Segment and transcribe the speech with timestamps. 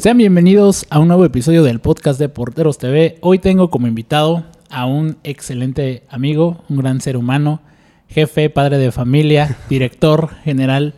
[0.00, 3.18] Sean bienvenidos a un nuevo episodio del podcast de Porteros TV.
[3.20, 7.60] Hoy tengo como invitado a un excelente amigo, un gran ser humano,
[8.08, 10.94] jefe, padre de familia, director general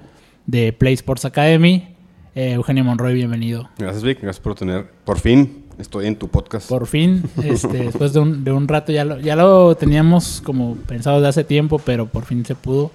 [0.47, 1.97] de Play Sports Academy.
[2.37, 3.69] Eh, Eugenio Monroy, bienvenido.
[3.77, 4.23] Gracias, Vic.
[4.23, 4.89] Gracias por tener.
[5.05, 6.69] Por fin estoy en tu podcast.
[6.69, 10.77] Por fin, este, después de un, de un rato, ya lo, ya lo teníamos como
[10.77, 12.93] pensado de hace tiempo, pero por fin se pudo.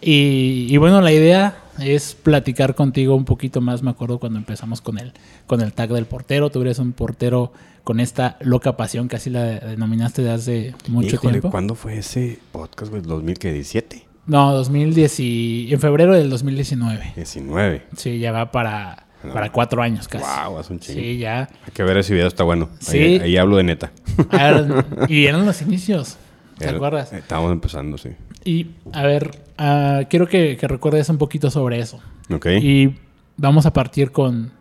[0.00, 3.82] Y, y bueno, la idea es platicar contigo un poquito más.
[3.82, 5.12] Me acuerdo cuando empezamos con el,
[5.46, 6.50] con el tag del portero.
[6.50, 7.52] Tú eres un portero
[7.84, 11.50] con esta loca pasión que así la denominaste de hace mucho Híjole, tiempo.
[11.50, 13.02] ¿cuándo fue ese podcast, güey?
[13.02, 14.04] ¿2017?
[14.26, 17.12] No, 2010 y, en febrero del 2019.
[17.16, 17.82] 19.
[17.96, 20.24] Sí, ya va para, para cuatro años casi.
[20.24, 21.00] Wow, hace un chingo.
[21.00, 21.48] Sí, ya.
[21.66, 22.68] Hay que ver ese video, está bueno.
[22.78, 22.98] Sí.
[22.98, 23.92] Ahí, ahí hablo de neta.
[24.30, 26.16] Ver, y eran los inicios.
[26.58, 27.12] ¿Te acuerdas?
[27.12, 28.10] Estábamos empezando, sí.
[28.44, 32.00] Y a ver, ah, quiero que, que recuerdes un poquito sobre eso.
[32.32, 32.46] Ok.
[32.62, 32.94] Y
[33.36, 34.52] vamos a partir con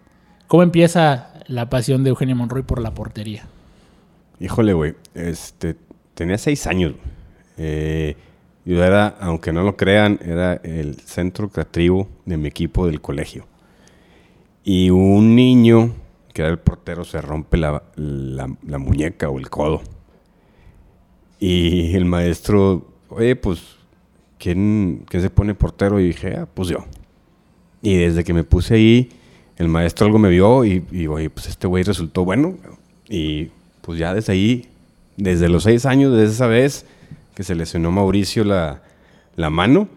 [0.48, 3.46] cómo empieza la pasión de Eugenio Monroy por la portería.
[4.40, 4.96] Híjole, güey.
[5.14, 5.76] Este,
[6.14, 6.94] tenía seis años.
[7.58, 8.16] Eh,
[8.66, 13.48] yo era, aunque no lo crean, era el centro creativo de mi equipo del colegio.
[14.64, 15.94] Y un niño,
[16.34, 19.82] que era el portero, se rompe la, la- la muñeca o el codo.
[21.40, 23.62] Y el maestro, oye, pues,
[24.38, 26.00] ¿quién, quién se pone portero?
[26.00, 26.86] Y dije, ah, pues yo.
[27.82, 29.10] Y desde que me puse ahí,
[29.58, 32.58] el maestro algo me vio y, y oye, pues este güey resultó bueno.
[33.08, 33.50] Y
[33.82, 34.70] pues ya desde ahí,
[35.18, 36.86] desde los seis años, desde esa vez
[37.36, 38.84] que se lesionó Mauricio la,
[39.36, 39.88] la mano,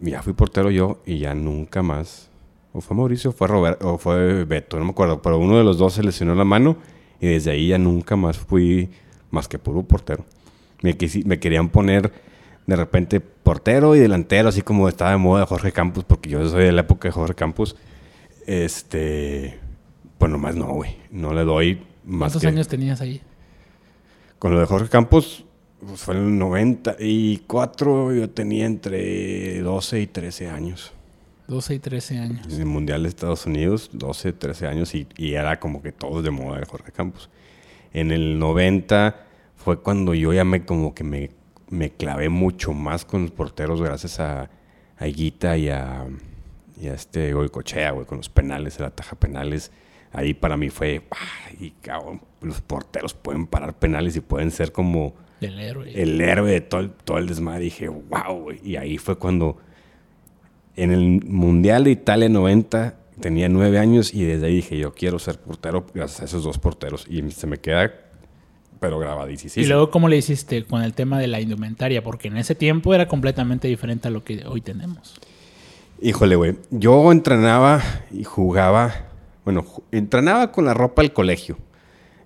[0.00, 2.28] ya fui portero yo y ya nunca más.
[2.72, 5.64] O fue Mauricio o fue Roberto, o fue Beto, no me acuerdo, pero uno de
[5.64, 6.76] los dos se lesionó la mano
[7.20, 8.90] y desde ahí ya nunca más fui
[9.30, 10.24] más que puro portero.
[10.82, 12.12] Me, me querían poner
[12.66, 16.64] de repente portero y delantero, así como estaba de moda Jorge Campos, porque yo soy
[16.64, 17.76] de la época de Jorge Campos.
[18.46, 19.58] Este,
[20.18, 20.96] pues nomás no, güey.
[21.10, 22.48] No le doy más ¿Cuántos que...
[22.48, 23.20] años tenías ahí?
[24.38, 25.44] Con lo de Jorge Campos,
[25.84, 30.92] pues fue en el 94, yo tenía entre 12 y 13 años.
[31.48, 32.46] 12 y 13 años.
[32.46, 36.24] En el Mundial de Estados Unidos, 12, 13 años, y, y era como que todos
[36.24, 37.30] de moda de Jorge Campos.
[37.92, 41.30] En el 90 fue cuando yo ya me como que me,
[41.72, 44.50] me clavé mucho más con los porteros gracias a,
[44.98, 46.06] a Higuita y a,
[46.80, 49.72] y a este Goicochea, güey, con los penales, el ataja penales.
[50.12, 51.02] Ahí para mí fue,
[51.48, 56.02] ay, cabrón, los porteros pueden parar penales y pueden ser como Del héroe.
[56.02, 57.64] el héroe de todo el, todo el desmadre.
[57.64, 58.60] Dije, wow, güey.
[58.62, 59.56] Y ahí fue cuando
[60.76, 65.18] en el Mundial de Italia 90 tenía nueve años y desde ahí dije, yo quiero
[65.18, 67.06] ser portero gracias a esos dos porteros.
[67.08, 67.90] Y se me queda,
[68.82, 69.64] pero grabadísimo.
[69.64, 72.02] y luego, ¿cómo le hiciste con el tema de la indumentaria?
[72.02, 75.14] Porque en ese tiempo era completamente diferente a lo que hoy tenemos.
[76.00, 76.56] Híjole, güey.
[76.70, 79.06] Yo entrenaba y jugaba.
[79.44, 81.56] Bueno, entrenaba con la ropa del colegio.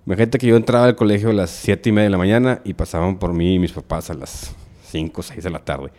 [0.07, 2.73] Imagínate que yo entraba al colegio a las 7 y media de la mañana y
[2.73, 4.55] pasaban por mí y mis papás a las
[4.87, 5.91] 5 o 6 de la tarde.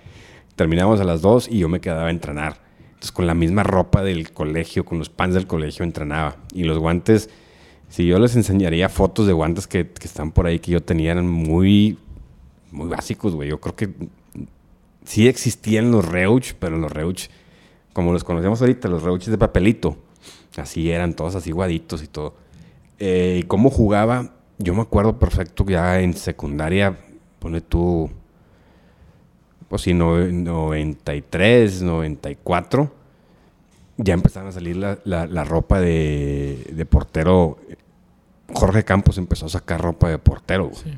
[0.56, 2.56] Terminábamos a las 2 y yo me quedaba a entrenar.
[2.88, 6.38] Entonces, con la misma ropa del colegio, con los pants del colegio, entrenaba.
[6.52, 7.30] Y los guantes,
[7.88, 11.12] si yo les enseñaría fotos de guantes que, que están por ahí que yo tenía,
[11.12, 11.98] eran muy,
[12.70, 13.48] muy básicos, güey.
[13.48, 13.90] Yo creo que
[15.04, 17.28] sí existían los Reuch, pero los Reuch,
[17.92, 19.96] como los conocemos ahorita, los Reuch de papelito,
[20.56, 22.34] así eran todos así guaditos y todo.
[22.98, 24.34] Eh, ¿Y cómo jugaba?
[24.58, 26.98] Yo me acuerdo perfecto que ya en secundaria,
[27.38, 28.10] pone tú,
[29.68, 32.92] pues sí, no- 93, 94,
[33.98, 37.58] ya empezaron a salir la, la- la ropa de, de portero.
[38.54, 40.70] Jorge Campos empezó a sacar ropa de portero.
[40.72, 40.90] Sí.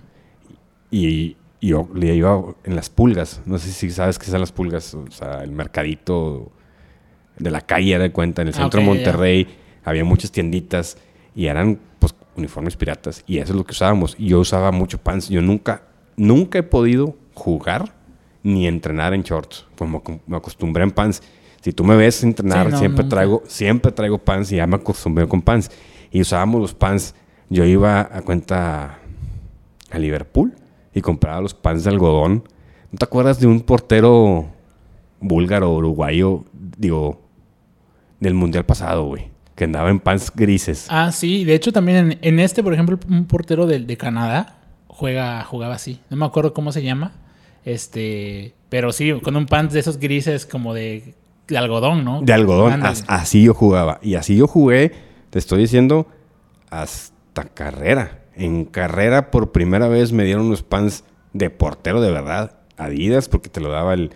[0.91, 3.41] Y, y yo le iba en las pulgas.
[3.47, 4.95] No sé si sabes qué son las pulgas.
[4.95, 6.53] O sea, el mercadito
[7.39, 8.43] de la calle, de cuenta.
[8.43, 8.87] En el Ah, centro de.
[8.87, 9.47] Monterrey
[9.85, 10.97] había muchas tienditas
[11.35, 13.25] y eran pues uniformes piratas.
[13.27, 14.15] Y eso es lo que usábamos.
[14.19, 15.29] Y yo usaba mucho pants.
[15.29, 15.83] Yo nunca,
[16.17, 17.95] nunca he podido jugar
[18.43, 19.67] ni entrenar en shorts.
[19.75, 19.91] Pues
[20.27, 21.23] me acostumbré en pants.
[21.61, 23.17] Si tú me ves entrenar, Sí, no, siempre nunca.
[23.17, 25.71] traigo, siempre traigo pants y ya me acostumbré con pants.
[26.11, 27.15] Y usábamos los pants.
[27.49, 28.99] Yo iba a cuenta
[29.91, 30.55] a Liverpool
[30.95, 32.45] y compraba los pants de algodón.
[32.93, 34.47] ¿No te acuerdas de un portero
[35.21, 36.45] búlgaro, uruguayo,
[36.79, 37.21] digo,
[38.21, 39.29] del mundial pasado, güey?
[39.55, 40.87] Que andaba en pants grises.
[40.89, 41.45] Ah, sí.
[41.45, 44.57] De hecho, también en, en este, por ejemplo, un portero del- de, Canadá
[44.89, 46.01] juega, jugaba así.
[46.09, 47.13] No me acuerdo cómo se llama.
[47.65, 51.15] Este, pero sí, con un pants de esos grises como de,
[51.51, 52.23] de algodón, ¿no?
[52.23, 52.83] De algodón.
[52.85, 53.99] As- así yo jugaba.
[54.03, 54.93] Y así yo jugué,
[55.31, 56.07] te estoy diciendo,
[56.71, 58.23] hasta carrera.
[58.35, 62.57] En carrera por primera vez me dieron unos pants de portero de verdad.
[62.77, 64.13] Adidas, porque te lo daba el,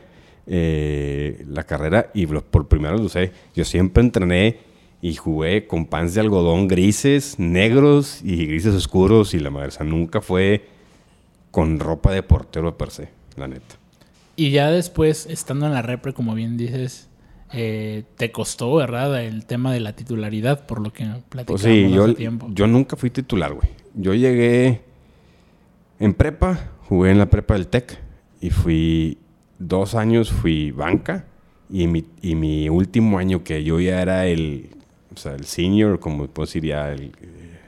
[0.46, 3.32] eh, la carrera y por primera vez lo usé.
[3.54, 4.58] Yo siempre entrené
[5.02, 9.68] y jugué con pants de algodón grises, negros y grises oscuros y la madre.
[9.68, 10.66] O sea, nunca fue
[11.50, 13.76] con ropa de portero per se, la neta.
[14.36, 17.08] Y ya después, estando en la repre, como bien dices,
[17.56, 19.22] eh, te costó, ¿verdad?
[19.22, 22.48] El tema de la titularidad, por lo que platicamos Pues sí, yo, hace tiempo.
[22.50, 23.68] yo nunca fui titular, güey.
[23.94, 24.82] Yo llegué
[26.00, 27.98] en prepa, jugué en la prepa del TEC
[28.40, 29.18] y fui
[29.58, 31.26] dos años, fui banca
[31.70, 34.70] y mi, y mi último año que yo ya era el,
[35.14, 37.60] o sea, el senior, como puedo decir ya, el, eh,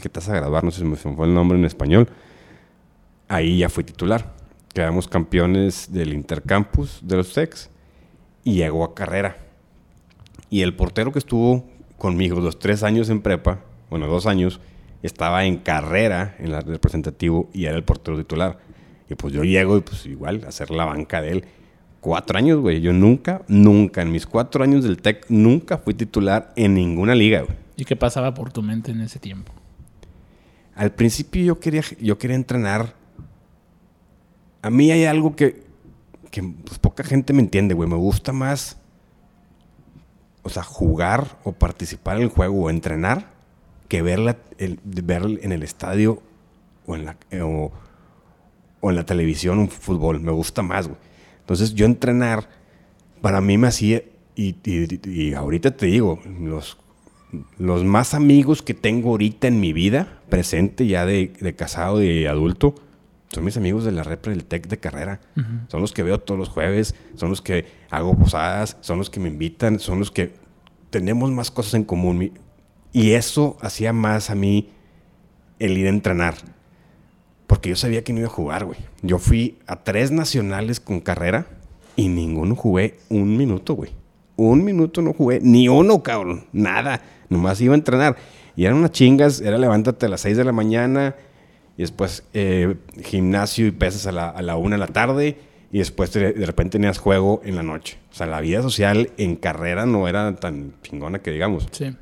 [0.00, 0.62] ¿qué te vas a graduar?
[0.62, 2.06] No sé si me fue el nombre en español.
[3.28, 4.34] Ahí ya fui titular.
[4.74, 7.69] Quedamos campeones del intercampus de los TECs
[8.44, 9.36] y llegó a carrera.
[10.48, 11.64] Y el portero que estuvo
[11.98, 13.60] conmigo los tres años en prepa,
[13.90, 14.60] bueno, dos años,
[15.02, 18.58] estaba en carrera en la representativo y era el portero titular.
[19.08, 21.44] Y pues yo llego y pues igual, a hacer la banca de él.
[22.00, 22.80] Cuatro años, güey.
[22.80, 27.42] Yo nunca, nunca, en mis cuatro años del TEC, nunca fui titular en ninguna liga,
[27.42, 27.56] güey.
[27.76, 29.52] ¿Y qué pasaba por tu mente en ese tiempo?
[30.74, 32.94] Al principio yo quería, yo quería entrenar.
[34.62, 35.64] A mí hay algo que,
[36.30, 37.88] que pues, poca gente me entiende, güey.
[37.88, 38.78] Me gusta más,
[40.42, 43.30] o sea, jugar o participar en el juego o entrenar
[43.88, 46.22] que verla, el, ver en el estadio
[46.86, 47.72] o en la, eh, o,
[48.82, 50.20] en la televisión un fútbol.
[50.20, 50.98] Me gusta más, güey.
[51.40, 52.48] Entonces yo entrenar,
[53.20, 54.02] para mí me hacía,
[54.36, 56.78] y, ahorita te digo, los,
[57.58, 62.26] los más amigos que tengo ahorita en mi vida, presente ya de, de casado y
[62.26, 62.76] adulto,
[63.32, 65.20] son mis amigos de la repre del TEC de carrera.
[65.68, 69.20] Son los que veo todos los jueves, son los que hago posadas, son los que
[69.20, 70.34] me invitan, son los que
[70.90, 72.32] tenemos más cosas en común.
[72.92, 74.70] Y eso hacía más a mí
[75.60, 76.34] el ir a entrenar.
[77.46, 78.78] Porque yo sabía que no iba a jugar, güey.
[79.02, 81.46] Yo fui a tres nacionales con carrera
[81.94, 83.92] y ninguno jugué un minuto, güey.
[84.34, 86.46] Un minuto no jugué, ni uno, cabrón.
[86.52, 87.02] Nada.
[87.28, 88.16] Nomás iba a entrenar.
[88.56, 91.14] Y eran unas chingas, era levántate a las 6 de la mañana
[91.76, 92.74] y después eh,
[93.04, 95.38] gimnasio y pesas a la, a la 1 de la tarde
[95.72, 97.98] y después te- de repente tenías juego en la noche.
[98.10, 101.68] O sea, la vida social en carrera no era tan chingona que digamos.
[101.70, 101.94] Sí.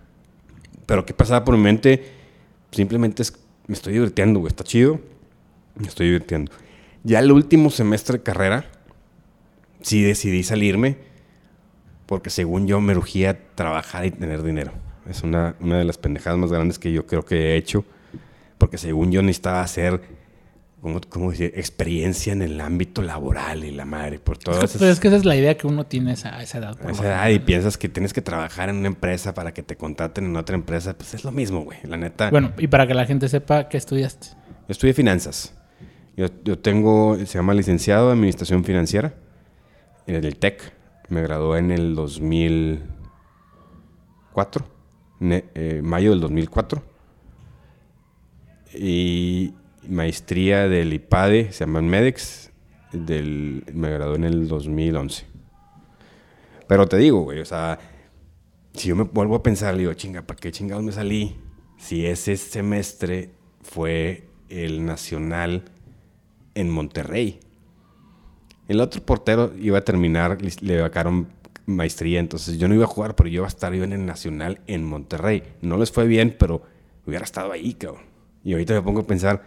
[0.87, 2.13] Pero ¿qué pasaba por mi mente?
[2.71, 3.33] Simplemente es,
[3.67, 4.49] me estoy divirtiendo, güey.
[4.49, 5.01] Está chido.
[5.77, 6.51] Me estoy divirtiendo.
[7.05, 8.65] Ya el último semestre de carrera,
[9.83, 10.97] sí decidí salirme
[12.07, 14.73] porque según yo me urgía trabajar y tener dinero.
[15.09, 17.85] Es una, una de las pendejadas más grandes que yo creo que he hecho.
[18.59, 20.01] Porque según yo necesitaba hacer,
[20.83, 21.53] ¿cómo, cómo decir?
[21.57, 24.19] Experiencia en el ámbito laboral y la madre.
[24.19, 26.11] Por Es todas que, esas- pero es que esa es la idea que uno tiene
[26.11, 26.77] a esa, esa edad.
[26.85, 29.77] a esa edad y piensas que tienes que trabajar en una empresa para que te
[29.77, 31.79] contraten en otra empresa, pues es lo mismo, güey.
[31.85, 32.31] La neta.
[32.31, 34.29] Bueno, y para que la gente sepa que estudiaste.
[34.31, 34.37] Yo
[34.73, 35.55] estudié finanzas.
[36.17, 39.15] Yo, yo tengo, se llama licenciado de Administración Financiera
[40.09, 40.73] en el TEC.
[41.11, 44.65] Me gradué en el 2004,
[45.21, 46.83] ne- eh, mayo del 2004.
[48.75, 49.55] Y
[49.89, 52.51] maestría del IPADE, se llama MEDEX,
[52.93, 55.25] del, me gradué en el 2011.
[56.67, 57.79] Pero te digo, güey, o sea,
[58.75, 61.37] si yo me vuelvo a pensar, digo, chinga, ¿para qué chingados me salí?
[61.79, 63.31] Si ese semestre
[63.63, 65.65] fue el nacional
[66.55, 67.41] en Monterrey.
[68.69, 71.29] El otro portero iba a terminar, le- le vacaron
[71.65, 74.05] maestría, entonces yo no iba a jugar, pero yo iba a estar yo en el
[74.05, 75.43] nacional en Monterrey.
[75.63, 76.63] No les fue bien, pero
[77.07, 78.03] hubiera estado ahí, cabrón.
[78.49, 79.43] Y ahorita me pongo a pensar,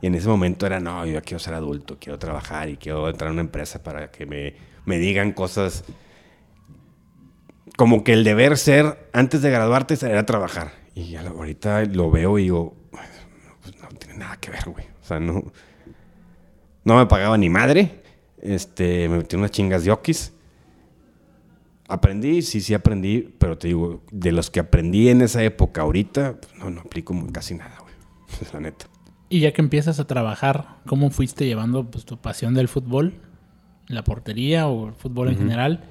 [0.00, 3.28] y en ese momento era, no, yo quiero ser adulto, quiero trabajar y quiero entrar
[3.28, 4.54] a una empresa para que me,
[4.86, 5.84] me digan cosas
[7.76, 10.72] como que el deber ser antes de graduarte era trabajar.
[10.94, 12.74] Y ahorita lo veo y digo,
[13.60, 14.86] pues no tiene nada que ver, güey.
[15.02, 15.52] O sea, no,
[16.82, 18.00] no me pagaba ni madre.
[18.40, 20.32] Este, me metí unas chingas de okis.
[21.88, 26.40] Aprendí, sí, sí aprendí, pero te digo, de los que aprendí en esa época, ahorita,
[26.40, 27.85] pues, no, no aplico casi nada, güey.
[28.40, 28.86] Es la neta.
[29.28, 33.14] Y ya que empiezas a trabajar, ¿cómo fuiste llevando pues, tu pasión del fútbol,
[33.88, 35.84] la portería o el fútbol en general,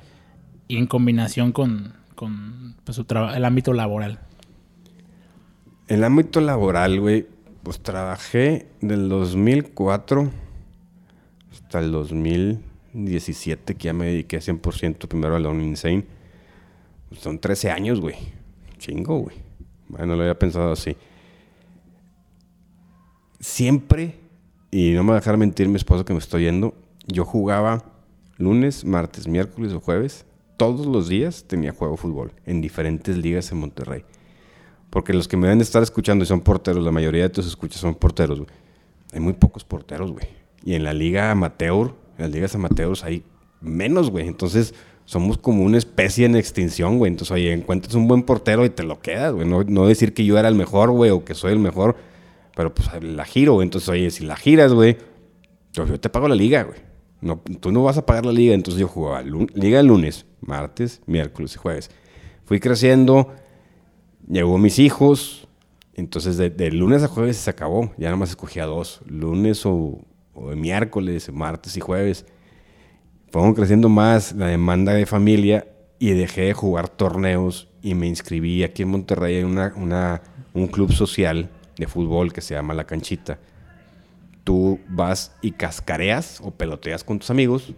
[0.68, 4.20] y en combinación con, con pues, su el ámbito laboral?
[5.88, 7.28] El ámbito laboral, güey,
[7.62, 10.32] pues trabajé del 2004
[11.52, 16.06] hasta el 2017, que ya me dediqué 100% primero a la Insane.
[17.10, 18.16] Pues son 13 años, güey.
[18.78, 19.36] Chingo, güey.
[19.90, 20.96] Bueno, no lo había pensado así.
[23.46, 24.16] Siempre,
[24.72, 26.74] y no me va a dejar mentir mi esposo que me estoy yendo,
[27.06, 27.86] yo jugaba
[28.38, 30.26] lunes, martes, miércoles o jueves.
[30.58, 34.04] Todos los días tenía juego de fútbol en diferentes ligas en Monterrey.
[34.90, 37.46] Porque los que me deben de estar escuchando y son porteros, la mayoría de tus
[37.46, 38.52] escuchas son porteros, güey.
[39.14, 40.26] Hay muy pocos porteros, güey.
[40.64, 43.24] Y en la liga amateur, en las ligas amateurs hay
[43.62, 44.28] menos, güey.
[44.28, 44.74] Entonces,
[45.06, 47.12] somos como una especie en extinción, güey.
[47.12, 49.48] Entonces, oye, encuentras un buen portero y te lo quedas, güey.
[49.48, 51.96] No, no decir que yo era el mejor, güey, o que soy el mejor,
[52.56, 53.66] pero pues la giro, güey.
[53.66, 54.98] Entonces, oye, si la giras, güey,
[55.74, 56.80] pues yo te pago la liga, güey.
[57.22, 61.02] No, tú no vas a pagar la liga, entonces yo jugaba liga el lunes, martes,
[61.06, 61.92] miércoles y jueves.
[62.44, 63.34] Fui creciendo,
[64.28, 65.48] llegó mis hijos,
[65.94, 70.00] entonces de, lunes a jueves se acabó, ya nada más escogía dos, lunes o,
[70.56, 72.26] miércoles, martes y jueves
[73.36, 75.68] fueron creciendo más la demanda de familia
[76.00, 80.22] y dejé de jugar torneos y me inscribí aquí en Monterrey en una,
[80.54, 83.40] un club social de fútbol que se llama La Canchita.
[84.44, 87.74] Tú vas y cascareas o peloteas con tus amigos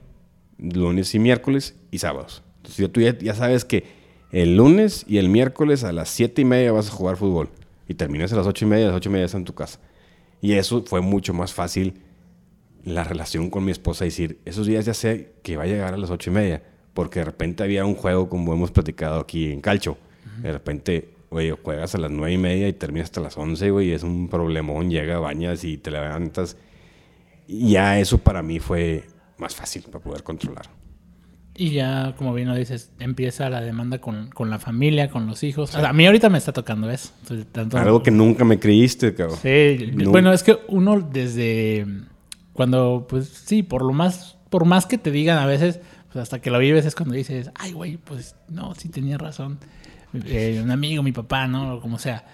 [0.58, 2.44] lunes y miércoles y sábados.
[2.58, 3.86] Entonces tú ya, sabes que
[4.32, 7.50] el lunes y el miércoles a las siete y media vas a jugar fútbol
[7.88, 9.54] y terminas a las ocho y media, a las ocho y media estás en tu
[9.54, 9.80] casa.
[10.42, 12.02] Y eso fue mucho más fácil
[12.84, 15.98] la relación con mi esposa decir, esos días ya sé que va a llegar a
[15.98, 16.64] las ocho y media,
[16.94, 19.98] porque de repente había un juego como hemos platicado aquí en Calcho.
[20.42, 23.92] De repente, güey, juegas a las nueve y media y terminas hasta las once, güey,
[23.92, 26.58] es un problemón, llega, bañas y te levantas.
[27.48, 29.06] Y ya eso para mí fue
[29.38, 30.70] más fácil para poder controlar.
[31.60, 35.42] Y ya, como bien lo dices, empieza la demanda con, con la familia, con los
[35.44, 35.76] hijos.
[35.76, 37.12] a mí ahorita me está tocando eso.
[37.74, 39.40] Algo que nunca me creíste, cabrón.
[39.42, 41.88] Sí, bueno, es que uno desde
[42.54, 45.80] cuando, pues sí, por lo más, por más que te digan a veces,
[46.12, 49.58] pues hasta que lo vives es cuando dices, ay, güey, pues no, sí tenía razón.
[50.14, 51.76] Eh, un amigo, mi papá, ¿no?
[51.76, 52.26] O como sea.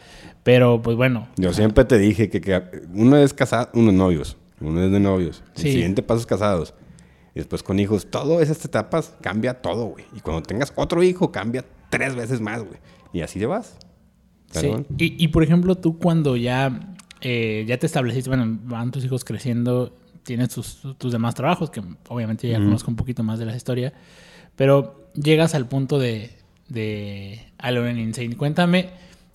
[0.43, 1.27] Pero, pues bueno.
[1.37, 2.63] Yo siempre te dije que,
[2.93, 5.43] uno es casado, uno es novios, uno es de novios.
[5.55, 6.73] El siguiente paso es casados.
[7.35, 10.05] Y después con hijos, todo esas etapas cambia todo, güey.
[10.15, 12.79] Y cuando tengas otro hijo, cambia tres veces más, güey.
[13.11, 13.77] Y así te vas.
[14.51, 14.71] Sí.
[14.97, 19.23] Y, y, por ejemplo, tú cuando ya, eh, ya te estableciste, bueno, van tus hijos
[19.23, 23.55] creciendo, tienes tus, tus demás trabajos, que obviamente ya conozco un poquito más de la
[23.55, 23.93] historia,
[24.55, 26.31] pero llegas al punto de,
[26.69, 28.35] de Alone Insane.
[28.35, 28.89] Cuéntame,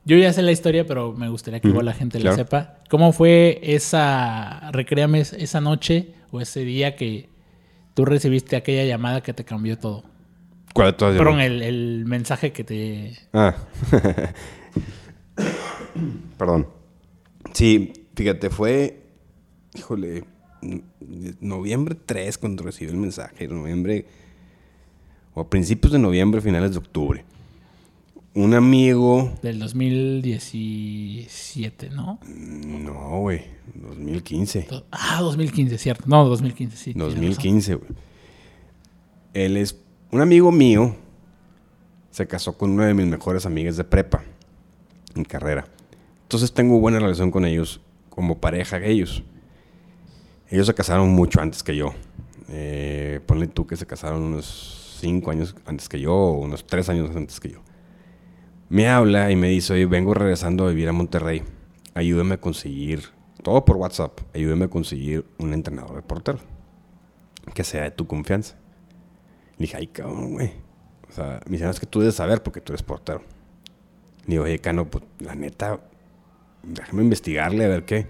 [0.04, 2.76] yo ya sé la historia, pero me gustaría que igual la gente la sepa.
[2.88, 7.28] ¿Cómo fue esa, recréame esa noche o ese día que
[7.94, 10.04] tú recibiste aquella llamada que te cambió todo?
[10.74, 11.16] ¿Cuál de todas?
[11.16, 13.16] Perdón, el, el mensaje que te...
[13.32, 13.56] Ah.
[16.38, 16.68] Perdón.
[17.52, 19.02] Sí, fíjate, fue...
[19.74, 20.24] Híjole,
[21.40, 24.06] noviembre 3 cuando recibí el mensaje, noviembre
[25.34, 27.24] o a principios de noviembre, finales de octubre.
[28.38, 29.34] Un amigo...
[29.42, 32.20] Del 2017, ¿no?
[32.24, 33.42] No, güey,
[33.74, 34.68] 2015.
[34.92, 36.04] Ah, 2015, cierto.
[36.06, 36.92] No, 2015, sí.
[36.94, 37.90] 2015, güey.
[39.34, 39.76] Él es
[40.12, 40.94] un amigo mío,
[42.12, 44.22] se casó con una de mis mejores amigas de prepa,
[45.16, 45.66] en carrera.
[46.22, 49.24] Entonces tengo buena relación con ellos, como pareja ellos.
[50.48, 51.92] Ellos se casaron mucho antes que yo.
[52.50, 56.88] Eh, ponle tú que se casaron unos cinco años antes que yo, o unos tres
[56.88, 57.62] años antes que yo.
[58.70, 61.42] Me habla y me dice, oye, vengo regresando a vivir a Monterrey.
[61.94, 63.02] Ayúdame a conseguir,
[63.42, 66.38] todo por WhatsApp, ayúdame a conseguir un entrenador de portero.
[67.54, 68.56] Que sea de tu confianza.
[69.56, 70.52] Le dije, ay, cabrón, güey.
[71.08, 73.22] O sea, me dice, es que tú debes saber porque tú eres portero.
[74.26, 75.80] Le digo, oye, Cano, pues la neta,
[76.62, 78.06] déjame investigarle a ver qué.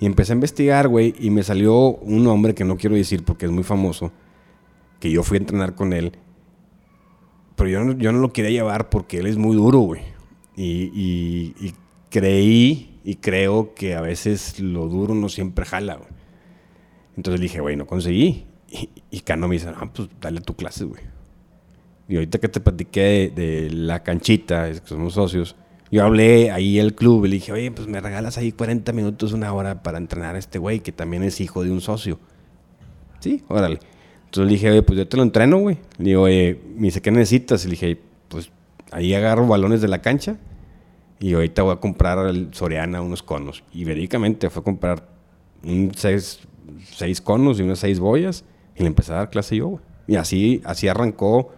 [0.00, 3.46] Y empecé a investigar, güey, y me salió un hombre que no quiero decir porque
[3.46, 4.10] es muy famoso,
[4.98, 6.18] que yo fui a entrenar con él.
[7.60, 10.00] Pero yo no, yo no lo quería llevar porque él es muy duro, güey.
[10.56, 11.74] Y,
[12.08, 16.08] creí y creo que a veces lo duro no siempre jala, güey.
[17.18, 18.46] Entonces le dije, güey, no conseguí.
[18.66, 21.02] Y, y Cano me dice, ah, pues dale tu clase, güey.
[22.08, 25.54] Y ahorita que te platiqué de, la canchita, es que somos socios,
[25.92, 29.34] yo hablé ahí al club y le dije, oye, pues me regalas ahí 40 minutos,
[29.34, 32.18] una hora para entrenar a este güey que también es hijo de un socio.
[33.18, 33.80] Sí, órale.
[34.30, 35.78] Entonces le dije, oye, pues yo te lo entreno, güey.
[35.98, 37.64] Le digo, oye, me dice, ¿qué necesitas?
[37.64, 38.52] Y le dije, pues
[38.92, 40.36] ahí agarro balones de la cancha
[41.18, 43.64] y ahorita voy a comprar al Soriana unos conos.
[43.72, 45.08] Y verídicamente fue a comprar
[45.64, 46.38] un seis,
[46.94, 48.44] seis conos y unas seis boyas
[48.76, 49.82] y le empecé a dar clase yo, güey.
[50.06, 51.50] Y así, así arrancó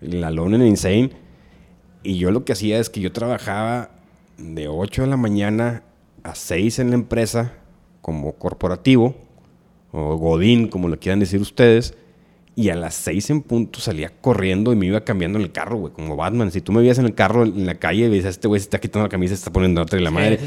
[0.00, 1.10] el alone en Insane
[2.02, 3.90] y yo lo que hacía es que yo trabajaba
[4.38, 5.82] de 8 de la mañana
[6.22, 7.52] a 6 en la empresa
[8.00, 9.14] como corporativo,
[9.92, 11.94] o Godín, como lo quieran decir ustedes,
[12.58, 15.76] y a las 6 en punto salía corriendo y me iba cambiando en el carro,
[15.76, 16.50] güey, como Batman.
[16.50, 18.64] Si tú me veías en el carro en la calle, y dices, este güey se
[18.64, 20.40] está quitando la camisa, se está poniendo otra de la madre.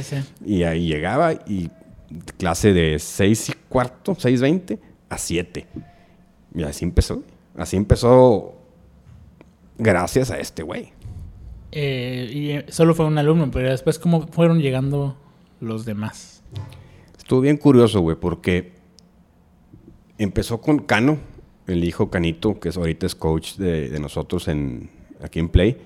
[0.45, 1.69] Y ahí llegaba y
[2.37, 5.67] clase de 6 y cuarto, 6.20 a 7.
[6.53, 7.23] Y así empezó.
[7.55, 8.55] Así empezó
[9.77, 10.91] gracias a este güey.
[11.71, 15.15] Eh, y eh, solo fue un alumno, pero después, ¿cómo fueron llegando
[15.61, 16.43] los demás?
[17.17, 18.73] Estuvo bien curioso, güey, porque
[20.23, 21.17] empezó con Cano,
[21.67, 24.89] el hijo Canito, que es ahorita es coach de, nosotros en,
[25.21, 25.77] aquí en Play.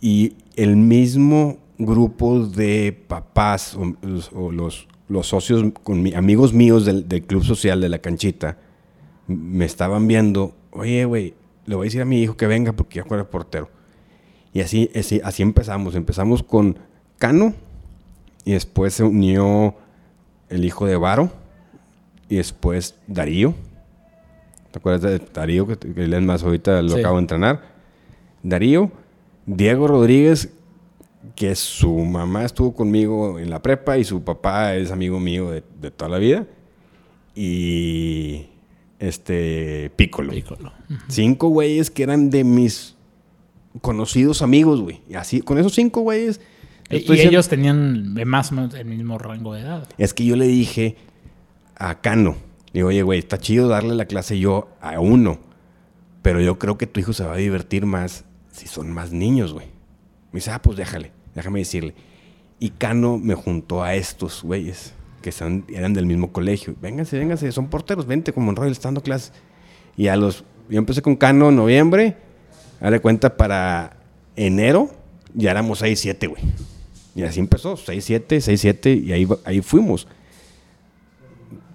[0.00, 4.86] Y el mismo grupo de papás o, los,
[5.22, 5.72] socios,
[6.16, 8.58] amigos míos del, club social de la canchita,
[9.26, 11.34] me estaban viendo, oye, güey,
[11.66, 13.68] le voy a decir a mi hijo que venga porque ya juega portero.
[14.52, 15.94] Y así, así, así empezamos.
[15.94, 16.76] Empezamos con
[17.18, 17.54] Cano
[18.44, 19.76] y después se unió
[20.48, 21.30] el hijo de Varo
[22.30, 23.54] y después Darío.
[24.70, 25.66] ¿Te acuerdas de Darío?
[25.66, 27.00] Que, que él es más ahorita lo Sí.
[27.00, 27.62] acabo de entrenar.
[28.42, 28.90] Darío,
[29.44, 30.52] Diego Rodríguez,
[31.34, 35.62] que su mamá estuvo conmigo en la prepa y su papá es amigo mío de,
[35.80, 36.46] de toda la vida.
[37.34, 38.46] Y
[38.98, 40.32] este Piccolo.
[40.32, 40.72] Piccolo.
[41.08, 42.96] Cinco güeyes que eran de mis
[43.80, 45.00] conocidos amigos, güey.
[45.08, 46.40] Y así, con esos cinco güeyes.
[46.90, 49.88] Y, estoy y diciendo- ellos tenían más o menos el mismo rango de edad.
[49.96, 50.96] Es que yo le dije
[51.80, 52.36] a Cano,
[52.72, 55.38] digo, oye, güey, está chido darle la clase yo a uno,
[56.22, 59.54] pero yo creo que tu hijo se va a divertir más si son más niños,
[59.54, 59.66] güey.
[60.30, 61.94] Me dice, ah, pues déjale, déjame decirle.
[62.58, 66.74] Y Cano me juntó a estos güeyes, que son, eran del mismo colegio.
[66.80, 69.32] Vénganse, vénganse, son porteros, vente como en Royal, está dando clases.
[69.96, 72.16] Y a los, yo empecé con Cano en noviembre,
[72.80, 73.96] de cuenta para
[74.36, 74.90] enero,
[75.32, 76.42] ya éramos 6, 7, güey.
[77.14, 80.06] Y así empezó, 6, 7, 6, 7, y ahí, ahí fuimos.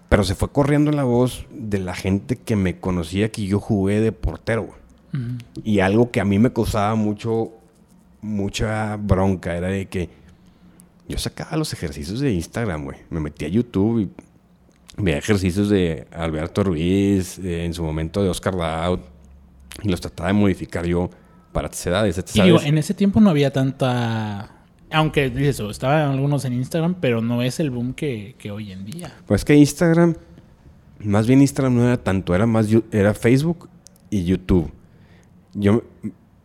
[0.10, 4.02] Pero se fue corriendo la voz de la gente que me conocía que yo jugué
[4.02, 4.80] de portero, güey.
[5.14, 5.38] Ujú.
[5.64, 7.52] Y algo que a mí me causaba mucho,
[8.22, 10.10] mucha bronca era de que
[11.08, 12.98] yo sacaba los ejercicios de Instagram, güey.
[13.10, 14.10] Me metía a YouTube y
[15.02, 19.00] veía ejercicios de Alberto Ruiz, eh, en su momento de Oscar Daud,
[19.84, 21.10] y los trataba de modificar yo
[21.52, 22.70] para tus edades, Y digo, ¿sabes?
[22.70, 24.52] en ese tiempo no había tanta...
[24.96, 28.86] Aunque, dices estaban algunos en Instagram, pero no es el boom que, que hoy en
[28.86, 29.14] día.
[29.28, 30.16] Pues que Instagram,
[31.00, 33.70] más bien Instagram no era tanto, era más era Facebook
[34.10, 34.72] y YouTube.
[35.54, 35.84] Yo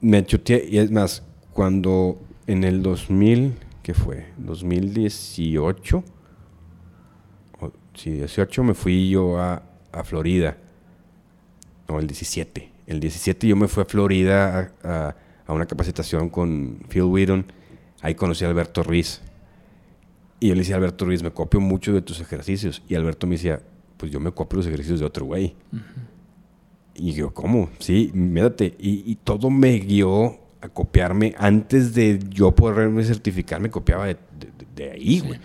[0.01, 4.27] me chuteé, y es más, cuando en el 2000, ¿qué fue?
[4.39, 6.05] 2018,
[7.61, 10.57] o, sí, 18 me fui yo a, a Florida.
[11.89, 12.71] No, el 17.
[12.87, 17.45] El 17 yo me fui a Florida a, a- a una capacitación con Phil Wheaton.
[18.03, 19.21] Ahí conocí a Alberto Ruiz.
[20.41, 22.83] Y yo le decía a Alberto Ruiz, me copio mucho de tus ejercicios.
[22.89, 23.61] Y Alberto me decía,
[23.97, 25.55] pues yo me copio los ejercicios de otro güey.
[26.95, 27.71] Y yo, ¿cómo?
[27.79, 28.75] Sí, mírate.
[28.79, 31.35] Y, y todo me guió a copiarme.
[31.39, 35.27] Antes de yo poderme certificar, me copiaba de, de- de ahí, Sí.
[35.27, 35.41] güey.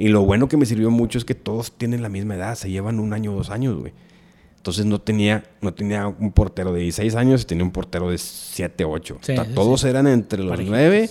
[0.00, 2.54] Y lo bueno que me sirvió mucho es que todos tienen la misma edad.
[2.54, 3.92] Se llevan un año o dos años, güey.
[4.56, 8.18] Entonces no tenía, no tenía un portero de 16 años y tenía un portero de
[8.18, 9.18] 7, 8.
[9.22, 9.88] Sí, sí, todos sí.
[9.88, 10.78] eran entre los Parejitos.
[10.78, 11.10] 9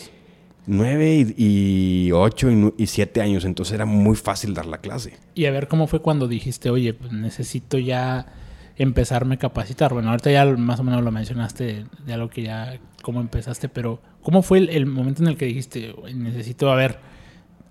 [0.67, 5.17] 9 y, y 8 y, y 7 años, entonces era muy fácil dar la clase.
[5.33, 8.27] Y a ver cómo fue cuando dijiste, oye, pues necesito ya
[8.75, 9.93] empezarme a capacitar.
[9.93, 14.01] Bueno, ahorita ya más o menos lo mencionaste de algo que ya, cómo empezaste, pero
[14.21, 16.99] ¿cómo fue el, el momento en el que dijiste, "Oye, necesito, a ver,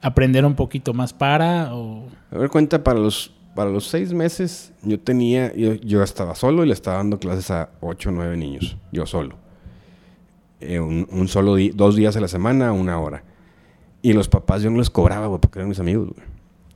[0.01, 2.09] aprender un poquito más para o...
[2.31, 6.65] A ver, cuenta, para los, para los 6 meses yo tenía, yo, yo estaba solo
[6.65, 9.37] y le estaba dando clases a 8 o 9 niños, yo solo.
[10.61, 13.23] Eh, un, solo día, dos días a la semana, una hora.
[14.03, 16.27] Y los papás yo no les cobraba, güey, porque eran mis amigos, güey.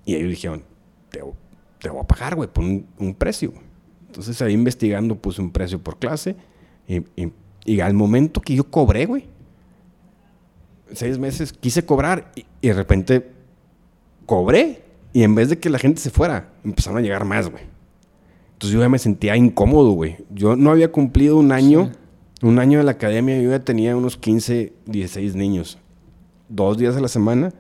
[0.05, 0.63] Y ellos dijeron,
[1.11, 3.53] te, voy a pagar, güey, por un, precio.
[4.07, 6.37] Entonces ahí investigando puse un precio por clase.
[6.87, 7.33] Y, y-
[7.65, 9.25] y al momento que yo cobré, güey,
[10.93, 13.31] seis meses quise cobrar y de repente
[14.27, 14.83] cobré.
[15.13, 17.65] Y en vez de que la gente se fuera, empezaron a llegar más, güey.
[18.53, 20.19] Entonces yo ya me sentía incómodo, güey.
[20.31, 21.91] Yo no había cumplido un año,
[22.43, 25.79] un año de la academia, yo ya tenía unos 15, 16 niños.
[26.49, 27.53] Dos días a la semana,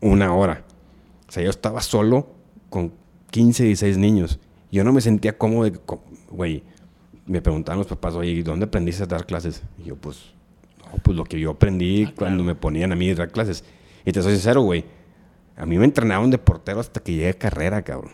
[0.00, 0.64] una hora.
[1.28, 2.26] O sea, yo estaba solo
[2.68, 2.92] con
[3.30, 4.40] 15, 16 niños.
[4.72, 5.70] Yo no me sentía cómodo,
[6.30, 6.62] güey.
[7.26, 9.62] Me preguntaban los papás, oye, ¿y dónde aprendiste a dar clases?
[9.78, 10.32] Y yo, pues,
[10.84, 12.44] no, pues lo que yo aprendí Ah, cuando claro.
[12.44, 13.64] me ponían a mí a dar clases.
[14.04, 14.84] Y te soy sincero, güey.
[15.56, 18.12] A mí me entrenaron de portero hasta que llegué a carrera, cabrón.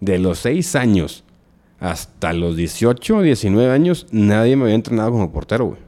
[0.00, 1.24] De los 6 años
[1.80, 5.80] hasta los 18, 19 años, nadie me había entrenado como portero, güey.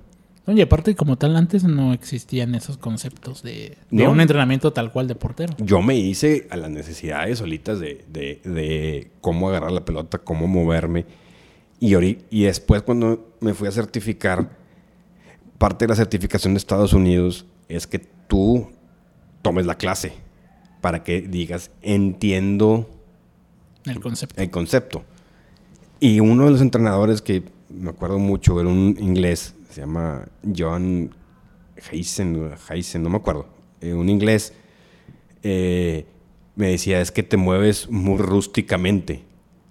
[0.47, 4.11] Oye, aparte como tal, antes no existían esos conceptos de, de No.
[4.11, 5.55] un entrenamiento tal cual de portero.
[5.59, 10.47] Yo me hice a las necesidades solitas de, de- de cómo agarrar la pelota, cómo
[10.49, 11.07] moverme.
[11.79, 11.95] Y,
[12.31, 14.51] y después cuando me fui a certificar,
[15.59, 18.71] parte de la certificación de Estados Unidos es que tú
[19.43, 20.13] tomes la clase
[20.81, 22.89] para que digas, entiendo
[23.85, 24.41] El concepto.
[24.43, 25.05] el concepto.
[26.01, 31.15] Y uno de los entrenadores que me acuerdo mucho era un inglés, se llama John
[31.91, 33.47] Heisen, Heisen no me acuerdo,
[33.81, 34.55] eh, un inglés,
[35.43, 36.07] eh,
[36.57, 39.23] me decía, es que te mueves muy rústicamente.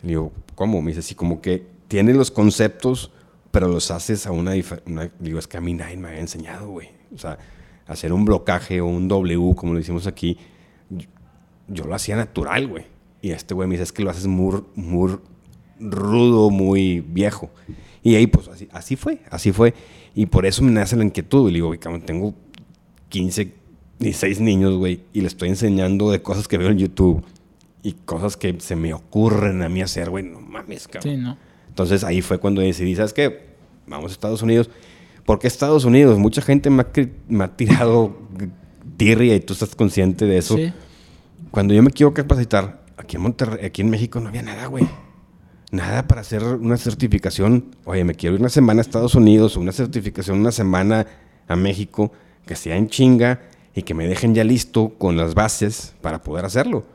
[0.02, 0.82] Le digo, ¿cómo?
[0.82, 3.12] Me dice, así como que tienes los conceptos,
[3.52, 5.12] pero los haces a una diferencia.
[5.20, 6.90] Digo, es que a mí nadie me había enseñado, güey.
[7.14, 7.38] O sea,
[7.88, 10.38] hacer un blocaje o un W, como lo hicimos aquí,
[11.68, 12.86] yo, lo hacía natural, güey.
[13.22, 15.18] Y este güey me dice, es que lo haces muy, muy
[15.80, 17.50] rudo, muy viejo.
[18.04, 19.74] Y ahí, pues, así, así fue, así fue.
[20.16, 21.50] Y por eso me nace la inquietud.
[21.50, 22.34] Y le digo, güey, tengo
[23.10, 23.54] 15,
[24.00, 27.24] 16 niños, güey, y le estoy enseñando de cosas que veo en YouTube
[27.84, 31.14] y cosas que se me ocurren a mí hacer, güey, no mames, cabrón.
[31.14, 31.38] Sí, ¿no?
[31.68, 33.50] Entonces ahí fue cuando decidí, ¿sabes qué?
[33.88, 34.70] Vamos a Estados Unidos.
[35.26, 36.18] ¿Por qué Estados Unidos?
[36.18, 36.84] Mucha gente me
[37.44, 38.18] ha, tirado
[38.98, 40.56] tirria y tú estás consciente de eso.
[40.56, 40.74] Sí.
[41.52, 44.88] Cuando yo me quiero capacitar, aquí en Monterrey, aquí en México no había nada, güey.
[45.72, 47.76] Nada para hacer una certificación.
[47.86, 51.06] Oye, me quiero ir una semana a Estados Unidos o una certificación una semana
[51.48, 52.12] a México,
[52.46, 53.42] que sea en chinga
[53.76, 56.86] y que me dejen ya listo con las bases para poder hacerlo.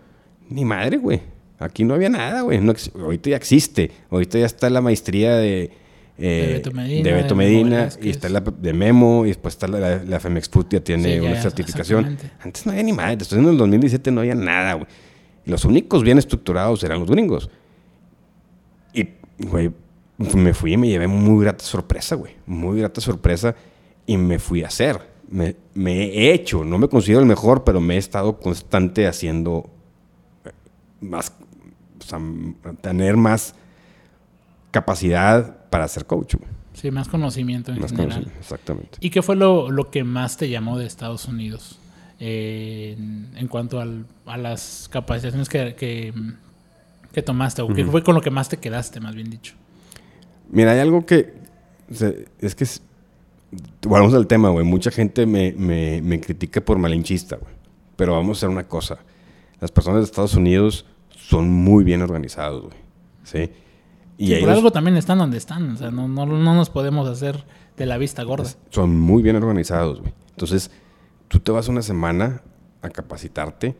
[0.48, 1.20] Ni madre, güey.
[1.58, 2.60] Aquí no había nada, güey.
[3.00, 3.92] ahorita ya existe.
[4.10, 5.70] Ahorita ya está la maestría de,
[6.18, 10.72] eh, de Beto Medina, y está la de Memo y después está la, la Femexput
[10.72, 12.18] ya tiene una certificación.
[12.42, 13.18] Antes no había ni madre.
[13.18, 14.86] Después en el 2017 no había nada, güey.
[15.46, 17.50] Los únicos bien estructurados eran los gringos.
[19.38, 19.70] Güey,
[20.34, 22.34] me fui y me llevé muy grata sorpresa, güey.
[22.46, 23.54] Muy grata sorpresa
[24.06, 25.00] y me fui a hacer.
[25.28, 29.70] Me, me he hecho, no me considero el mejor, pero me he estado constante haciendo
[31.00, 31.32] más,
[32.00, 32.20] o sea,
[32.80, 33.54] tener más
[34.70, 36.36] capacidad para ser coach.
[36.72, 38.32] Sí, más conocimiento en general.
[38.38, 38.98] exactamente.
[39.00, 41.78] ¿Y qué fue lo, lo, que más te llamó de Estados Unidos
[42.18, 46.12] eh, en, cuanto a las capacitaciones que, que,
[47.22, 47.62] tomaste?
[47.62, 49.54] ¿O qué fue con lo que más te quedaste, más bien dicho?
[50.50, 51.34] Mira, hay algo que...
[52.40, 52.66] es que...
[53.82, 54.64] volvamos al tema, güey.
[54.64, 57.52] Mucha gente me, me, me critica por malinchista, güey.
[57.96, 58.98] Pero vamos a hacer una cosa.
[59.60, 62.76] Las personas de Estados Unidos son muy bien organizados, güey.
[63.22, 63.50] ¿Sí?
[64.18, 65.70] Y por algo también están donde están.
[65.70, 67.44] O sea, no, no, no, nos podemos hacer
[67.76, 68.48] de la vista gorda.
[68.70, 70.12] Son muy bien organizados, güey.
[70.30, 70.70] Entonces,
[71.28, 72.42] tú te vas una semana
[72.82, 73.74] a capacitarte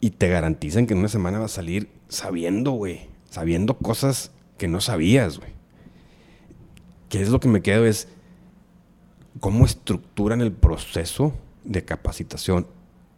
[0.00, 3.08] y te garantizan que en una semana vas a salir sabiendo, güey.
[3.30, 5.50] Sabiendo cosas que no sabías, güey.
[7.08, 7.86] ¿Qué es lo que me quedo?
[7.86, 8.08] Es
[9.40, 11.34] cómo estructuran el proceso
[11.64, 12.66] de capacitación.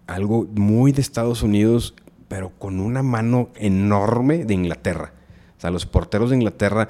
[0.06, 1.94] Algo muy de Estados Unidos
[2.32, 5.12] pero con una mano enorme de Inglaterra.
[5.58, 6.88] O sea, los porteros de Inglaterra,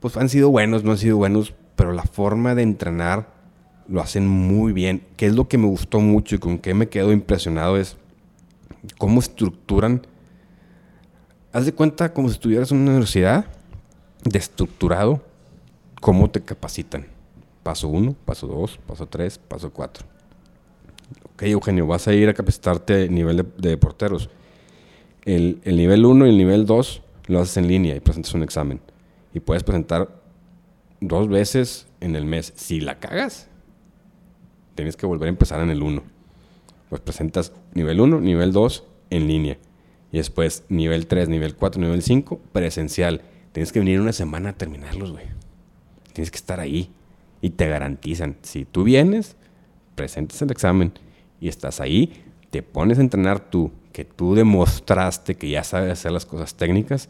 [0.00, 3.28] pues han sido buenos, no han sido buenos, pero la forma de entrenar
[3.86, 5.02] lo hacen muy bien.
[5.18, 7.98] ¿Qué es lo que me gustó mucho y con qué me quedo impresionado es
[8.98, 10.06] cómo estructuran.
[11.52, 13.46] Haz de cuenta como si estuvieras en una universidad,
[14.24, 14.38] de
[16.00, 17.06] cómo te capacitan.
[17.62, 20.06] Paso uno, paso dos, paso tres, paso cuatro.
[21.32, 24.28] Ok, Eugenio, vas a ir a capacitarte a nivel de, de porteros
[25.34, 28.80] el, nivel 1 y el nivel 2 lo haces en línea y presentas un examen.
[29.34, 30.08] Y puedes presentar
[31.00, 32.52] dos veces en el mes.
[32.56, 33.48] Si la cagas,
[34.74, 36.02] tienes que volver a empezar en el 1.
[36.88, 39.58] Pues presentas nivel 1, nivel 2 en línea.
[40.12, 43.22] Y después nivel 3, nivel 4, nivel 5 presencial.
[43.52, 45.26] Tienes que venir una semana a terminarlos, güey.
[46.12, 46.90] Tienes que estar ahí.
[47.40, 49.36] Y te garantizan, si tú vienes,
[49.94, 50.92] presentas el examen
[51.40, 56.10] y estás ahí, te pones a entrenar tú, que tú demostraste que ya sabes hacer
[56.10, 57.08] las cosas técnicas,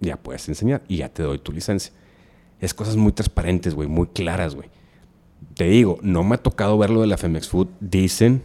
[0.00, 1.92] ya puedes enseñar y ya te doy tu licencia.
[2.60, 4.68] Es cosas muy transparentes, güey, muy claras, güey.
[5.54, 7.68] Te digo, no me ha tocado ver lo de la Femex Food.
[7.80, 8.42] Dicen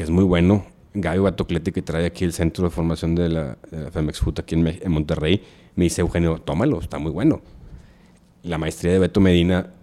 [0.00, 0.64] que es muy bueno.
[0.94, 3.58] Gaby Batocleti, que trae aquí el centro de formación de la,
[3.92, 5.42] Femex Food aquí en, Monterrey,
[5.76, 7.42] me dice, Eugenio, tómalo, está muy bueno.
[8.42, 9.74] La maestría de Beto Medina,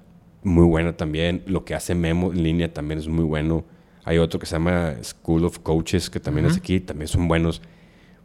[0.42, 1.44] muy buena también.
[1.46, 3.64] Lo que hace Memo en línea también es muy bueno.
[4.06, 7.62] Hay otro que se llama School of Coaches, que también es aquí, también son buenos.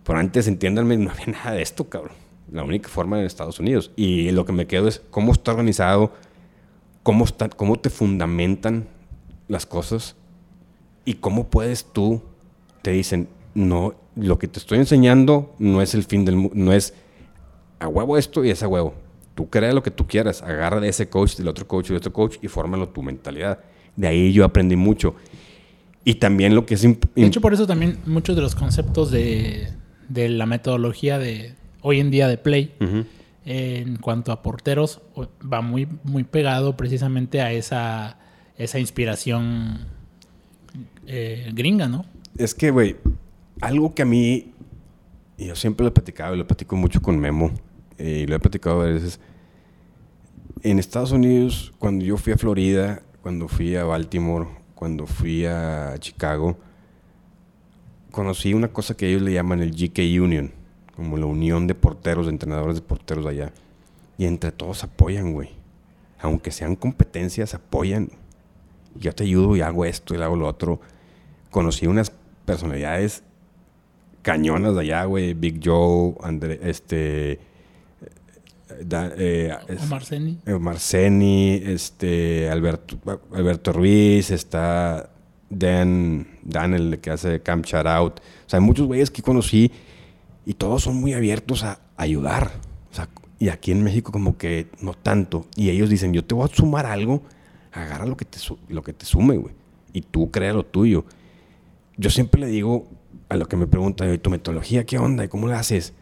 [0.02, 2.16] Pero antes, entiéndanme, no había nada de esto, cabrón.
[2.50, 3.90] La única forma en Estados Unidos.
[3.96, 6.14] Y lo que me quedo es cómo está organizado,
[7.02, 8.88] cómo, está, cómo te fundamentan
[9.46, 10.16] las cosas
[11.04, 12.22] y cómo puedes tú,
[12.82, 16.72] te dicen, no, lo que te estoy enseñando no es el fin del mundo, no
[16.72, 16.94] es
[17.78, 18.94] a huevo esto y es a huevo.
[19.34, 22.12] Tú crea lo que tú quieras, agarra de ese coach, del otro coach del otro
[22.12, 23.60] coach y fórmalo tu mentalidad.
[23.96, 25.14] De ahí yo aprendí mucho.
[26.04, 26.82] Y también lo que es...
[26.82, 29.72] De hecho, por eso también muchos de los conceptos de,
[30.08, 32.74] la metodología de hoy en día de Play,
[33.44, 35.00] en cuanto a porteros,
[35.50, 38.18] va muy, muy pegado precisamente a esa,
[38.56, 39.86] esa inspiración
[41.06, 42.04] eh, gringa, ¿no?
[42.36, 42.96] Es que, güey,
[43.60, 44.52] algo que a mí,
[45.36, 47.50] y yo siempre lo he platicado, y lo platico mucho con Memo,
[47.98, 49.20] eh, y lo he platicado a veces,
[50.62, 55.94] en Estados Unidos, cuando yo fui a Florida, cuando fui a Baltimore, cuando fui a
[55.98, 56.56] Chicago,
[58.10, 60.52] conocí una cosa que ellos le llaman el GK Union,
[60.94, 63.52] como la unión de porteros, de entrenadores de porteros allá.
[64.18, 65.50] Y entre todos apoyan, güey.
[66.20, 68.10] Aunque sean competencias, apoyan.
[68.96, 70.80] Yo te ayudo y hago esto y hago lo otro.
[71.50, 72.12] Conocí unas
[72.44, 73.22] personalidades
[74.22, 75.34] cañonas de allá, güey.
[75.34, 77.40] Big Joe, André, este...
[78.84, 79.54] Da, eh,
[79.88, 80.38] Marceni.
[80.46, 82.96] Eh, Marceni, este, Alberto,
[83.32, 85.10] Alberto Ruiz, está
[85.50, 88.20] Dan, Dan, el que hace Camp Shout Out.
[88.20, 89.70] O sea, hay muchos güeyes que conocí
[90.46, 92.52] y todos son muy abiertos a ayudar.
[92.90, 95.46] O sea, y aquí en México como que no tanto.
[95.56, 97.22] Y ellos dicen, yo te voy a sumar algo,
[97.72, 99.54] agarra lo que te, lo que te sume, güey.
[99.92, 101.04] Y tú crea lo tuyo.
[101.96, 102.86] Yo siempre le digo
[103.28, 105.24] a lo que me preguntan, ¿tu metodología qué onda?
[105.24, 105.92] ¿Y cómo la haces?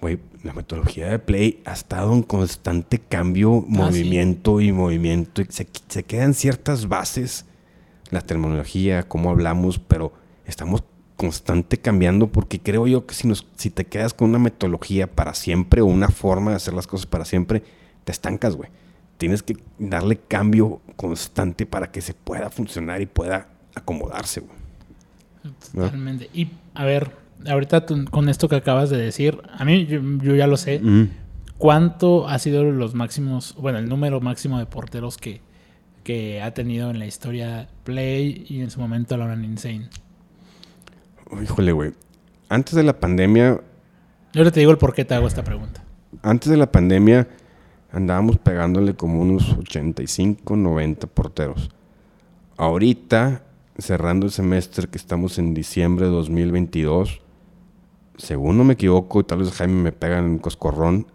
[0.00, 5.42] Güey, la metodología de Play ha estado en constante cambio, ah, movimiento y movimiento.
[5.42, 7.46] Y se, se quedan ciertas bases,
[8.10, 10.12] la terminología, cómo hablamos, pero
[10.44, 10.84] estamos
[11.16, 15.34] constante cambiando porque creo yo que si, nos, si te quedas con una metodología para
[15.34, 17.62] siempre o una forma de hacer las cosas para siempre,
[18.04, 18.70] te estancas, güey.
[19.16, 24.56] Tienes que darle cambio constante para que se pueda funcionar y pueda acomodarse, güey.
[25.72, 26.28] Totalmente.
[26.34, 27.12] Y a ver,
[27.48, 30.80] ahorita con esto que acabas de decir, a mí yo, ya lo sé.
[31.58, 35.40] ¿Cuánto ha sido los máximos, bueno, el número máximo de porteros que,
[36.04, 39.88] que ha tenido en la historia Play y en su momento la Insane?
[41.42, 41.92] Híjole, güey.
[42.48, 43.60] Antes de la pandemia.
[44.32, 45.82] Yo te digo el por qué te hago esta pregunta.
[46.22, 47.26] Antes de la pandemia
[47.96, 51.70] andábamos pegándole como unos 85, 90 porteros.
[52.58, 53.42] Ahorita,
[53.78, 57.22] cerrando el semestre que estamos en diciembre de 2022,
[58.18, 61.06] según no me equivoco, tal vez Jaime me pega en coscorrón,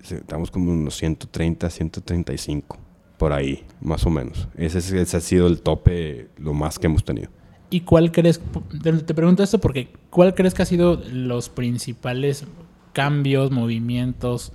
[0.00, 2.78] estamos como unos 130, 135,
[3.18, 4.48] por ahí, más o menos.
[4.56, 7.28] Ese, ese ha sido el tope, lo más que hemos tenido.
[7.68, 8.40] ¿Y cuál crees,
[8.82, 12.46] te, pregunto esto porque, cuál crees que ha sido los principales
[12.94, 14.54] cambios, movimientos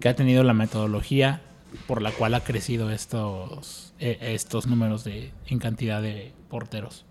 [0.00, 1.42] que ha tenido la metodología
[1.86, 7.04] por la cual ha crecido estos, eh, estos números de, en cantidad de porteros?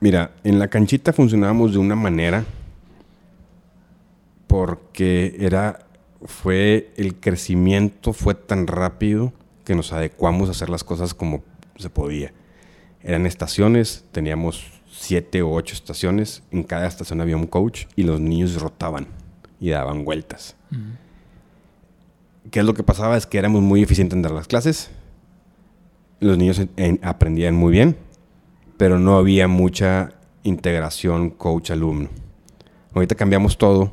[0.00, 2.44] Mira, en la canchita funcionábamos de una manera
[4.46, 5.86] porque era,
[6.24, 9.32] fue, el crecimiento fue tan rápido
[9.64, 11.42] que nos adecuamos a hacer las cosas como
[11.76, 12.32] se podía
[13.04, 18.18] eran estaciones, teníamos siete o ocho estaciones, en cada estación había un coach y los
[18.18, 19.06] niños rotaban
[19.60, 20.56] y daban vueltas.
[22.50, 23.16] ¿Qué es lo que pasaba?
[23.16, 24.90] Es que éramos muy eficientes en dar las clases,
[26.20, 26.60] los niños
[27.02, 27.96] aprendían muy bien,
[28.76, 32.08] pero no había mucha integración coach-alumno.
[32.94, 33.92] Ahorita cambiamos todo,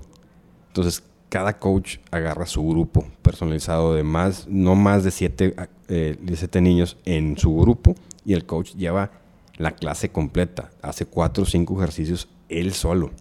[0.68, 5.56] entonces cada coach agarra su grupo personalizado de más, no más de siete,
[5.88, 9.12] eh, de siete niños en su grupo y el coach lleva
[9.58, 13.12] la clase completa, hace cuatro o cinco ejercicios él solo.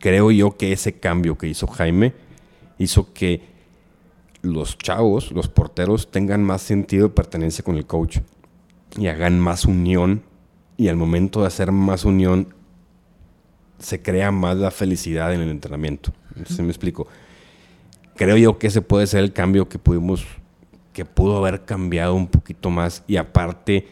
[0.00, 2.12] Creo yo que ese cambio que hizo Jaime
[2.82, 3.42] hizo que
[4.42, 8.18] los chavos, los porteros, tengan más sentido de pertenencia con el coach
[8.98, 10.22] y hagan más unión.
[10.76, 12.54] Y al momento de hacer más unión,
[13.78, 16.12] se crea más la felicidad en el entrenamiento.
[16.46, 17.06] ¿Se me explico?
[18.16, 20.26] Creo yo que ese puede ser el cambio que pudimos,
[20.92, 23.04] que pudo haber cambiado un poquito más.
[23.06, 23.88] Y aparte,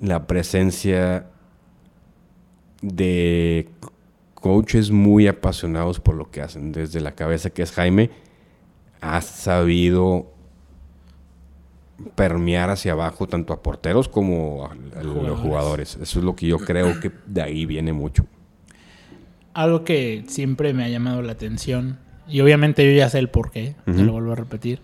[0.00, 1.26] la presencia
[2.80, 3.68] de
[4.40, 6.72] coaches muy apasionados por lo que hacen.
[6.72, 8.10] Desde la cabeza que es Jaime,
[9.00, 10.32] ha sabido
[12.14, 15.98] permear hacia abajo tanto a porteros como a, los jugadores.
[16.00, 18.26] Eso es lo que yo creo que de ahí viene mucho.
[19.54, 21.98] Algo que siempre me ha llamado la atención,
[22.28, 24.80] y obviamente yo ya sé el por qué, te lo vuelvo a repetir,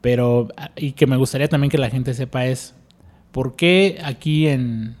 [0.00, 2.74] pero y que me gustaría también que la gente sepa es
[3.34, 4.94] ¿Por qué aquí en,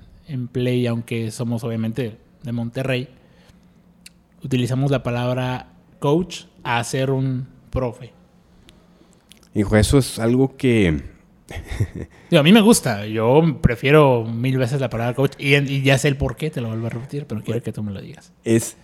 [0.50, 3.08] Play, aunque somos obviamente de Monterrey,
[4.44, 8.12] utilizamos la palabra coach a ser un profe?
[9.54, 11.14] Hijo, eso es algo que...
[12.36, 13.06] a mí me gusta.
[13.06, 16.68] Yo prefiero mil veces la palabra coach y, ya sé el por qué, te lo
[16.68, 18.32] vuelvo a repetir, pero quiero que tú me lo digas.
[18.44, 18.76] Es,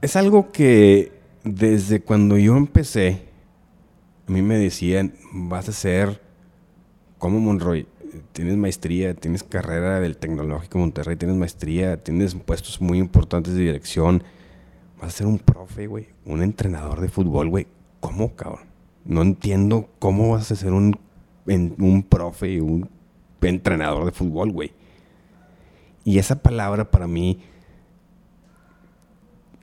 [0.00, 1.12] es algo que
[1.44, 3.22] desde cuando yo empecé,
[4.28, 6.26] a mí me decían, vas a ser
[7.18, 7.86] ¿Cómo Monroy?
[8.32, 14.22] Tienes maestría, tienes carrera del Tecnológico Monterrey, tienes maestría, tienes puestos muy importantes de dirección.
[15.00, 17.66] Vas a ser un profe, güey, un entrenador de fútbol, güey.
[18.00, 18.66] ¿Cómo, cabrón?
[19.04, 20.98] No entiendo cómo vas a ser un,
[21.46, 22.88] un profe, un
[23.40, 24.72] entrenador de fútbol, güey.
[26.04, 27.40] Y esa palabra para mí,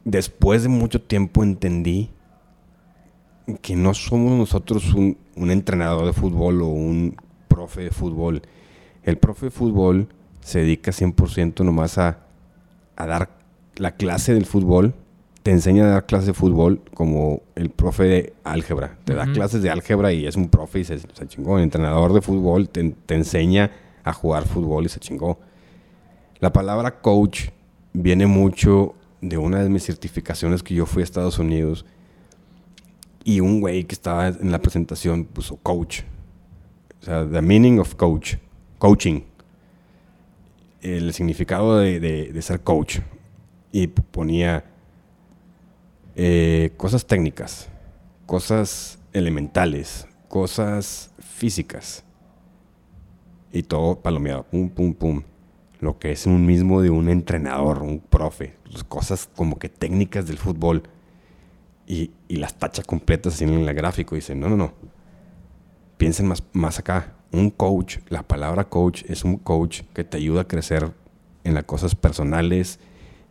[0.03, 2.09] después de mucho tiempo entendí
[3.61, 7.15] que no somos nosotros un, un entrenador de fútbol o un
[7.63, 8.41] profe de fútbol.
[9.03, 10.07] El profe de fútbol
[10.41, 12.19] se dedica 100% nomás a,
[12.97, 13.29] a dar
[13.77, 14.93] la clase del fútbol,
[15.43, 18.97] te enseña a dar clases de fútbol como el profe de álgebra.
[19.05, 21.57] Te da clases de álgebra y es un profe y se, se chingó.
[21.57, 23.71] El entrenador de fútbol te, te enseña
[24.03, 25.39] a jugar fútbol y se chingó.
[26.39, 27.49] La palabra coach
[27.93, 31.85] viene mucho de una de mis certificaciones que yo fui a Estados Unidos
[33.23, 36.03] y un güey que estaba en la presentación puso coach.
[37.03, 38.35] O sea, the meaning of coach,
[38.79, 39.23] coaching.
[40.81, 42.99] El significado de, de- de ser coach.
[43.73, 44.63] Y ponía
[46.15, 47.67] eh, cosas técnicas,
[48.25, 52.05] cosas elementales, cosas físicas.
[53.51, 55.23] Y todo palomeado, pum, pum, pum.
[55.81, 58.55] Lo que es un mismo de un entrenador, un profe.
[58.71, 60.83] Pues, Cosas como que técnicas del fútbol.
[61.85, 64.15] Y, y las tachas completas en el gráfico.
[64.15, 64.73] Y dice, no, no, no.
[66.03, 67.13] Piensen más, más acá.
[67.31, 70.91] Un coach, la palabra coach es un coach que te ayuda a crecer
[71.45, 72.81] en las cosas personales,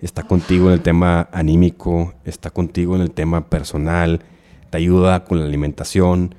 [0.01, 4.21] está contigo en el tema anímico, está contigo en el tema personal,
[4.71, 6.35] te ayuda con la alimentación,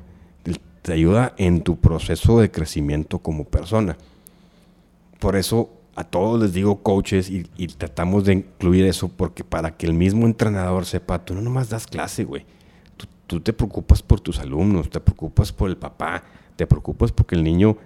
[0.81, 3.95] te- ayuda en tu proceso de crecimiento como persona.
[5.19, 9.77] Por eso a todos les digo coaches y, y tratamos de incluir eso porque para
[9.77, 12.43] que el mismo entrenador sepa, tú no nomás das clase, güey.
[13.33, 16.23] Tú, te preocupas por tus alumnos, te preocupas por el papá,
[16.55, 17.77] te preocupas porque el niño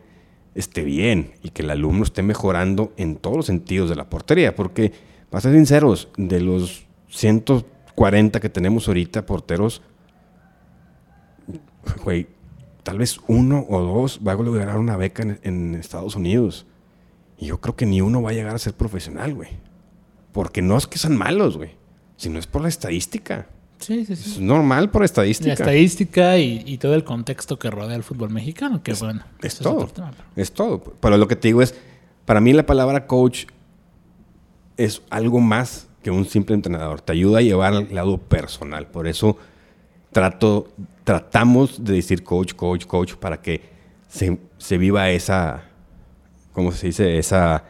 [0.56, 4.58] esté bien y que el alumno esté mejorando en todos los sentidos de la portería.
[4.58, 4.92] Porque,
[5.30, 9.82] para ser sinceros, de los 140 que tenemos ahorita porteros,
[12.04, 12.28] güey,
[12.84, 16.66] tal vez uno o dos va a lograr una beca en, en Estados Unidos.
[17.38, 19.52] Y yo creo que ni uno va a llegar a ser profesional, güey.
[20.34, 21.78] Porque no es que sean malos, güey,
[22.18, 23.48] sino es por la estadística.
[23.80, 24.42] Sí, sí, Es sí.
[24.42, 25.50] normal por estadística.
[25.50, 29.60] La estadística y, y todo el contexto que rodea al fútbol mexicano, que bueno, es
[29.60, 29.76] todo.
[29.78, 30.80] otro tema, pero- Es todo.
[31.00, 31.76] Pero lo que te digo es,
[32.26, 33.46] para mí la palabra coach
[34.78, 37.02] es algo más que un simple entrenador.
[37.02, 38.88] Te ayuda a llevar al lado personal.
[38.88, 39.38] Por eso
[40.12, 40.70] trato,
[41.04, 43.62] tratamos de decir coach, coach, coach, para que
[44.08, 45.64] se, se viva esa,
[46.54, 47.18] ¿cómo se dice?
[47.18, 47.64] Esa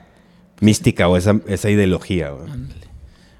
[0.61, 2.31] mística o esa, esa ideología.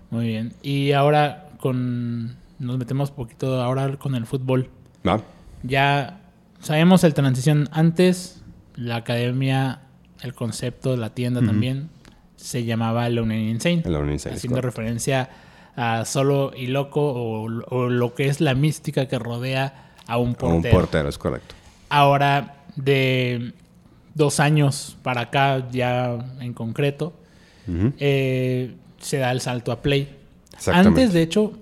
[0.09, 0.53] Muy bien.
[0.63, 4.69] Y ahora con nos metemos un poquito ahora con el fútbol.
[5.07, 5.21] ¿Va?
[5.63, 6.21] Ya
[6.59, 8.41] sabemos el transición antes,
[8.75, 9.81] la academia,
[10.21, 11.89] el concepto, la tienda también
[12.35, 13.83] se llamaba Learning Insane.
[13.85, 15.29] Learning Insane, haciendo referencia
[15.75, 20.35] a solo y loco o, o lo que es la mística que rodea a un
[20.35, 20.75] portero.
[20.75, 21.55] un portero, es correcto.
[21.89, 23.53] Ahora, de
[24.13, 27.13] dos años para acá, ya en concreto,
[27.99, 30.15] eh, se da el salto a Play.
[30.67, 31.53] Antes, de hecho,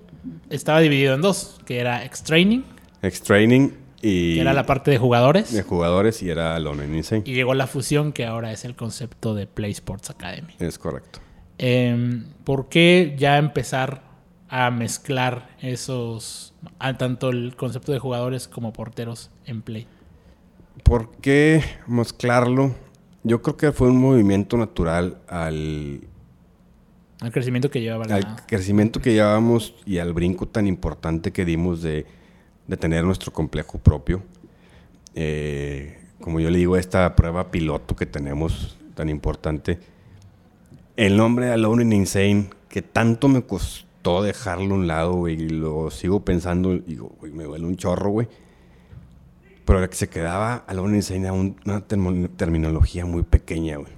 [0.50, 2.62] estaba dividido en dos, que era X-Training,
[3.02, 3.70] X-Training
[4.02, 7.22] y que era la parte de jugadores, de jugadores y era Learning Insane.
[7.24, 10.54] y llegó la fusión, que ahora es el concepto de Play Sports Academy.
[10.58, 11.20] Es correcto.
[11.58, 14.02] Eh, ¿Por qué ya empezar
[14.48, 19.86] a mezclar esos, a tanto el concepto de jugadores como porteros en Play?
[20.82, 22.74] ¿Por qué mezclarlo?
[23.22, 26.02] Yo creo que fue un movimiento natural al,
[27.20, 28.16] Al crecimiento que llevaba la...
[28.16, 32.04] al crecimiento que llevábamos y al brinco tan importante que dimos de,
[32.66, 34.22] de tener nuestro complejo propio.
[35.14, 39.78] Eh, como yo le digo, esta prueba piloto que tenemos tan importante.
[40.96, 45.34] El nombre de Alone in Insane, que tanto me costó dejarlo a un lado, güey,
[45.42, 48.28] y lo sigo pensando, y digo, güey, me duele un chorro, güey.
[49.64, 53.92] Pero que se quedaba Alone in Insane a un- una termo- terminología muy pequeña, güey.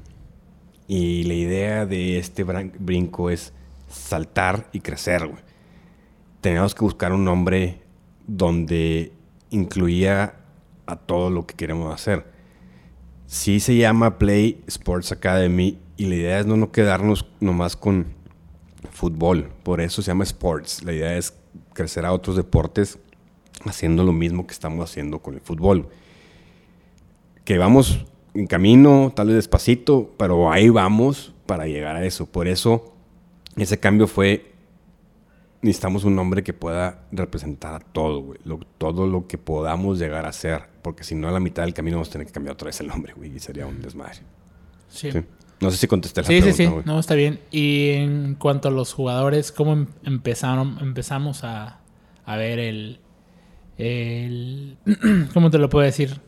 [0.88, 3.53] Y la idea de este brinco es
[3.88, 5.42] saltar y crecer, güey.
[6.40, 7.83] Teníamos que buscar un nombre
[8.27, 9.12] donde
[9.51, 10.37] incluía
[10.87, 12.33] a todo lo que queremos hacer.
[13.27, 18.07] Sí se llama Play Sports Academy y la idea es no, no quedarnos nomás con
[18.90, 19.51] fútbol.
[19.62, 20.83] Por eso se llama Sports.
[20.85, 21.35] La idea es
[21.74, 22.98] crecer a otros deportes
[23.66, 25.90] haciendo lo mismo que estamos haciendo con el fútbol.
[27.44, 28.07] Que vamos
[28.38, 32.27] en camino, tal vez despacito, pero ahí vamos para llegar a eso.
[32.27, 32.94] Por eso
[33.57, 34.53] ese cambio fue,
[35.62, 38.38] necesitamos un nombre que pueda representar a todo, güey.
[38.44, 40.63] Lo- todo lo que podamos llegar a ser.
[40.83, 42.81] Porque si no, a la mitad del camino vamos a tener que cambiar otra vez
[42.81, 43.35] el nombre, güey.
[43.35, 44.19] Y sería un desmadre.
[44.88, 45.10] Sí.
[45.13, 45.21] Sí.
[45.60, 46.85] No sé si contesté la Sí, sí, pregunta, sí, güey.
[46.87, 47.40] no, está bien.
[47.50, 51.81] Y en cuanto a los jugadores, ¿cómo em- empezaron, empezamos a,
[52.25, 53.00] a ver el,
[53.77, 54.79] el,
[55.35, 56.21] ¿cómo te lo puedo decir?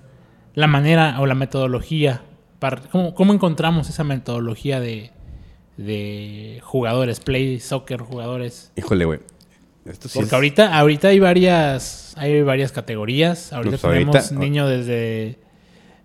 [0.54, 2.22] La manera o la metodología,
[2.58, 5.10] para, ¿cómo, cómo encontramos esa metodología de,
[5.76, 8.72] de jugadores, play, soccer, jugadores?
[8.76, 9.20] Híjole, güey.
[9.86, 13.52] Esto sí Porque es- ahorita, ahorita hay varias, hay varias categorías.
[13.52, 15.38] Ahorita Pues ahorita- tenemos niños desde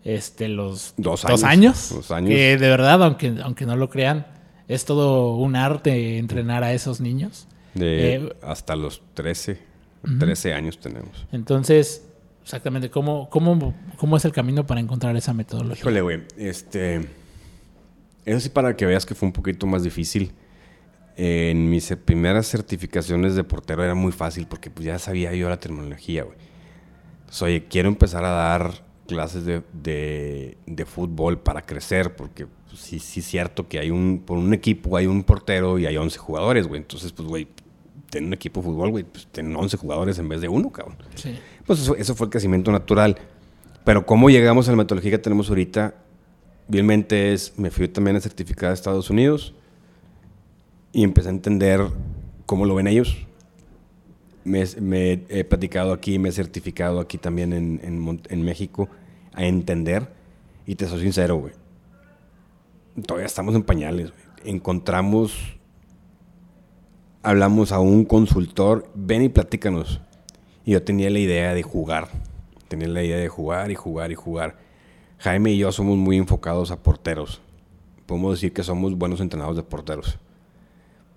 [0.04, 1.44] este los Dos dos años.
[1.44, 1.90] años.
[1.94, 2.30] Dos años.
[2.30, 4.28] Que de verdad, aunque, aunque no lo crean,
[4.68, 7.48] es todo un arte entrenar a esos niños.
[7.74, 9.60] De Eh, hasta los 13,
[10.20, 11.26] 13 años tenemos.
[11.34, 12.08] Entonces,
[12.46, 15.82] exactamente, ¿cómo, cómo, ¿cómo es el camino para encontrar esa metodología?
[15.82, 17.10] Híjole, güey, este...
[18.24, 20.32] Eso sí para que veas que fue un poquito más difícil.
[21.18, 25.60] En mis primeras certificaciones de portero era muy fácil porque pues ya sabía yo la
[25.60, 26.38] terminología, güey.
[27.20, 32.80] Entonces, oye, quiero empezar a dar clases de, de- de fútbol para crecer porque pues,
[32.82, 34.24] sí, sí es cierto que hay un...
[34.26, 36.82] Por un equipo hay un portero y hay 11 jugadores, güey.
[36.82, 37.48] Entonces, pues, güey,
[38.10, 40.98] tener un equipo de fútbol, güey, pues ten 11 jugadores en vez de uno, cabrón.
[41.16, 41.36] Sí.
[41.66, 43.18] Pues eso, eso fue el crecimiento natural.
[43.84, 45.96] Pero cómo llegamos a la metodología que tenemos ahorita,
[46.68, 49.54] vilmente es, me fui también a certificar a Estados Unidos
[50.92, 51.82] y empecé a entender
[52.46, 53.18] cómo lo ven ellos.
[54.44, 58.90] Me, me he platicado aquí, me he certificado aquí también en, en en México
[59.34, 60.08] a entender.
[60.66, 61.54] Y te soy sincero, güey.
[63.06, 64.56] Todavía estamos en pañales, güey.
[64.56, 65.58] Encontramos,
[67.26, 70.00] hablamos a un consultor, ven y platícanos.
[70.64, 72.08] Y yo tenía la idea de jugar.
[72.68, 74.58] Tenía la idea de jugar y jugar y jugar.
[75.20, 77.42] Jaime y yo somos muy enfocados a porteros.
[78.06, 80.18] Podemos decir que somos buenos entrenados de porteros.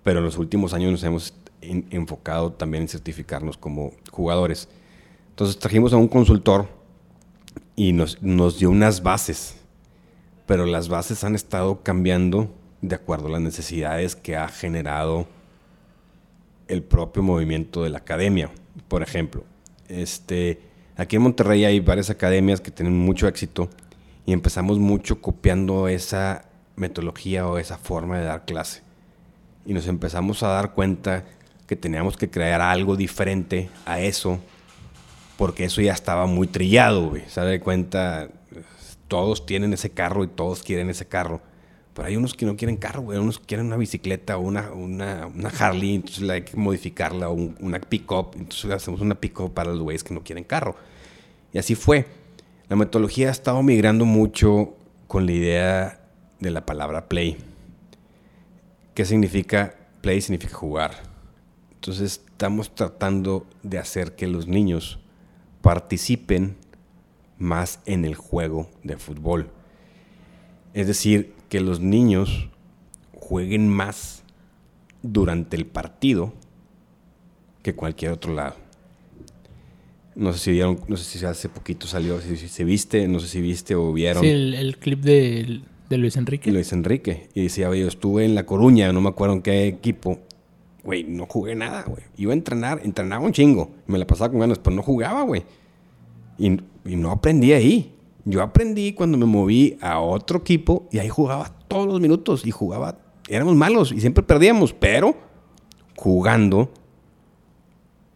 [0.03, 4.69] Pero en los últimos años nos hemos en- enfocado también en certificarnos como jugadores.
[5.29, 6.67] Entonces trajimos a un consultor
[7.75, 9.55] y nos, nos dio unas bases.
[10.45, 12.49] Pero las bases han estado cambiando
[12.81, 15.27] de acuerdo a las necesidades que ha generado
[16.69, 18.49] el propio movimiento de la academia.
[18.87, 19.43] Por ejemplo,
[19.89, 20.61] este,
[20.95, 23.69] aquí en Monterrey hay varias academias que tienen mucho éxito
[24.25, 26.45] y empezamos mucho copiando esa
[26.77, 28.81] metodología o esa forma de dar clase.
[29.65, 31.25] Y nos empezamos a dar cuenta
[31.67, 34.39] que teníamos que crear algo diferente a eso
[35.37, 37.23] porque eso ya estaba muy trillado, güey.
[37.27, 38.29] Se da cuenta,
[39.07, 41.41] todos tienen ese carro y todos quieren ese carro.
[41.99, 43.19] Pero hay unos que no quieren carro, güey.
[43.19, 45.27] Unos quieren una bicicleta o una, una,
[45.59, 48.31] Harley, entonces hay que modificarla, o un- una pick-up.
[48.37, 50.77] Entonces hacemos una pick-up para los güeyes que no quieren carro.
[51.51, 52.05] Y así fue.
[52.69, 54.77] La metodología ha estado migrando mucho
[55.07, 55.99] con la idea
[56.39, 57.35] de la palabra play.
[58.93, 59.75] ¿Qué significa?
[59.99, 60.91] Play significa jugar.
[61.73, 64.99] Entonces estamos tratando de hacer que los niños
[65.61, 66.55] participen
[67.37, 69.49] más en el juego de fútbol.
[70.73, 72.49] Es decir, que los niños
[73.13, 74.23] jueguen más
[75.01, 76.33] durante el partido
[77.61, 78.55] que cualquier otro lado.
[80.15, 83.19] No sé si vieron, no sé si hace poquito salió, si, si se viste, no
[83.19, 84.23] sé si viste o vieron.
[84.23, 86.51] Sí, el, el clip de, de Luis Enrique.
[86.51, 87.29] Luis Enrique.
[87.33, 90.19] Y decía, oye, yo estuve en La Coruña, no me acuerdo en qué equipo.
[90.83, 92.03] Güey, no jugué nada, güey.
[92.17, 93.71] Iba a entrenar, entrenaba un chingo.
[93.87, 95.43] Me la pasaba con ganas, pero no jugaba, güey.
[96.37, 96.47] Y,
[96.85, 97.93] y no aprendí ahí.
[98.29, 102.51] Yo aprendí cuando me moví a otro equipo y ahí jugaba todos los minutos y
[102.51, 102.99] jugaba.
[103.27, 105.17] Éramos malos y siempre perdíamos, pero
[105.95, 106.71] jugando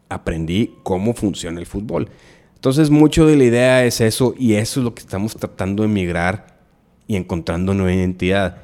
[0.09, 2.09] aprendí cómo funciona el fútbol.
[2.53, 5.89] Entonces, mucho de la idea es eso y eso es lo que estamos tratando de
[5.89, 6.59] migrar
[7.07, 8.57] y encontrando nueva identidad.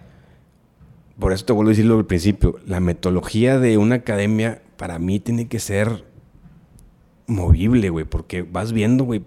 [1.17, 5.19] Por eso te vuelvo a decirlo al principio, la metodología de una academia para mí
[5.19, 6.05] tiene que ser
[7.25, 9.23] movible, güey, porque vas viendo, güey,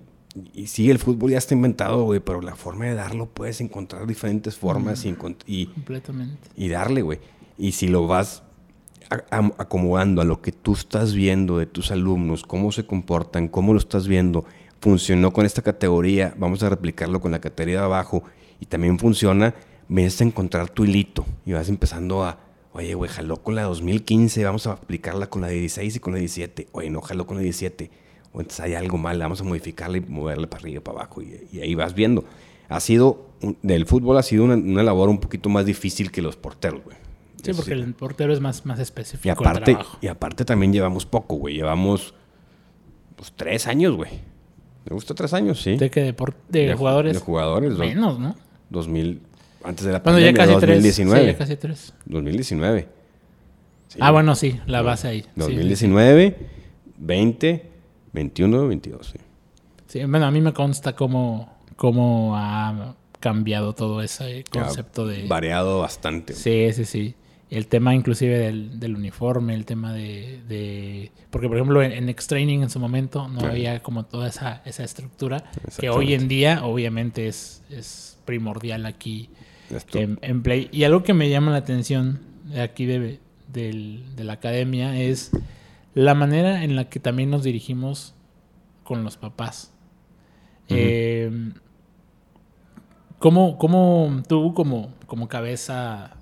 [0.54, 4.06] y sí, el fútbol ya está inventado, güey, pero la forma de darlo puedes encontrar
[4.06, 6.48] diferentes formas y, Completamente.
[6.56, 7.18] y darle, güey.
[7.58, 8.42] Y si lo vas
[9.30, 13.72] a- acomodando a lo que tú estás viendo de tus alumnos, cómo se comportan, cómo
[13.74, 14.46] lo estás viendo,
[14.80, 18.22] funcionó con esta categoría, vamos a replicarlo con la categoría de abajo
[18.58, 19.54] y también funciona,
[19.88, 22.38] ves a encontrar tu hilito y vas empezando a,
[22.72, 26.14] oye, güey, jaló con la 2015, vamos a aplicarla con la de 16 y con
[26.14, 27.90] la 17, oye, no jaló con la 17,
[28.32, 31.22] o entonces hay algo mal, vamos a modificarla y moverla para arriba y para abajo
[31.22, 32.24] y, y ahí vas viendo.
[32.68, 33.26] Ha sido,
[33.62, 36.96] del fútbol ha sido una, una labor un poquito más difícil que los porteros, güey.
[37.42, 39.26] Sí, Eso porque el portero es más, más específico.
[39.26, 39.98] y el aparte, trabajo.
[40.00, 41.56] y aparte también llevamos poco, güey.
[41.56, 42.14] Llevamos
[43.16, 44.10] pues tres años, güey.
[44.88, 45.76] Me gusta tres años, sí.
[45.76, 46.14] De que de,
[46.48, 47.14] de De- jugadores.
[47.14, 47.78] de jugadores, ¿no?
[47.78, 48.36] Menos, ¿no?
[48.70, 49.20] 2000,
[49.64, 50.76] antes de la Bueno, ya pandemia, casi tres.
[50.76, 51.20] 2019.
[51.20, 51.94] Sí, ya casi tres.
[52.06, 52.88] 2019.
[53.88, 53.98] Sí.
[54.00, 55.20] Ah, bueno, sí, la base ahí.
[55.22, 56.36] Sí, 2019,
[56.98, 57.70] 20,
[58.12, 59.18] 21, 22, sí.
[59.86, 65.26] Sí, bueno, a mí me consta cómo, cómo ha cambiado todo ese concepto de...
[65.26, 66.32] Variado bastante.
[66.34, 67.14] Sí, sí, sí.
[67.50, 72.08] El tema inclusive del, del uniforme, el tema de, de- Porque, por ejemplo, en, en
[72.08, 73.48] X-Training en su momento no Ah.
[73.50, 75.44] había como toda esa, esa estructura
[75.78, 79.28] que hoy en día obviamente es, es primordial aquí
[79.92, 80.68] en, en Play.
[80.72, 83.20] Y algo que me llama la atención de aquí de,
[83.52, 85.30] del- de la academia es
[85.94, 88.14] la manera en la que también nos dirigimos
[88.84, 89.72] con los papás.
[90.66, 90.74] Ujú.
[90.78, 91.52] Eh,
[93.18, 96.16] ¿cómo, cómo tú como, como cabeza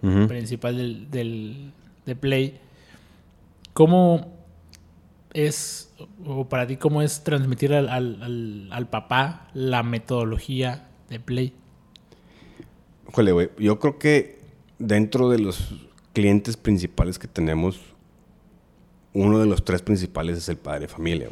[0.00, 1.72] principal del, del,
[2.04, 2.60] de Play.
[3.72, 4.32] ¿Cómo
[5.32, 11.52] es, o para ti, cómo es transmitir al, al, al, papá la metodología de Play?
[13.12, 14.38] Jole, güey, yo creo que
[14.78, 15.74] dentro de los
[16.12, 17.80] clientes principales que tenemos,
[19.16, 21.30] uno de los tres principales es el padre de familia.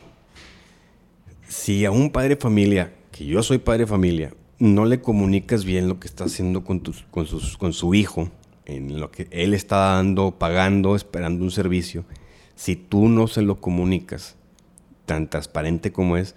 [1.46, 5.64] Si a un padre de familia, que yo soy padre de familia, no le comunicas
[5.64, 8.30] bien lo que está haciendo con, tus, con, sus, con su hijo,
[8.64, 12.06] en lo que él está dando, pagando, esperando un servicio,
[12.56, 14.36] si tú no se lo comunicas
[15.04, 16.34] tan transparente como es,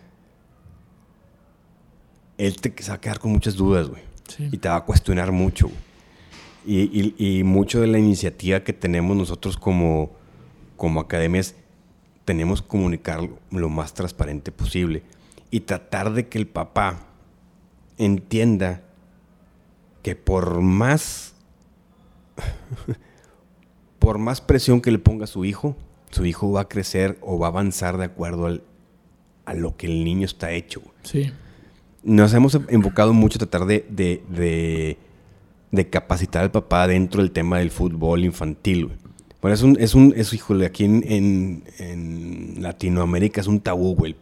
[2.38, 4.02] él te va a quedar con muchas dudas, güey.
[4.52, 5.72] Y te va a cuestionar mucho.
[6.66, 10.17] Y, y, mucho de la iniciativa que tenemos nosotros como,
[10.78, 11.56] como academias,
[12.24, 15.04] tenemos que comunicar lo más transparente posible.
[15.52, 17.00] Y tratar de que el papá
[17.98, 18.84] entienda
[20.04, 21.34] que por más
[24.00, 25.76] por más presión que le ponga a su hijo,
[26.12, 28.62] su hijo va a crecer o va a avanzar de acuerdo
[29.46, 30.82] a lo que el niño está hecho.
[31.04, 31.32] Sí.
[32.04, 33.86] Nos hemos enfocado mucho a tratar de,
[35.72, 38.92] de, capacitar al papá dentro del tema del fútbol infantil.
[39.48, 41.64] Bueno, es un, es un, es, híjole, aquí en,
[42.60, 44.14] Latinoamérica es un tabú, güey.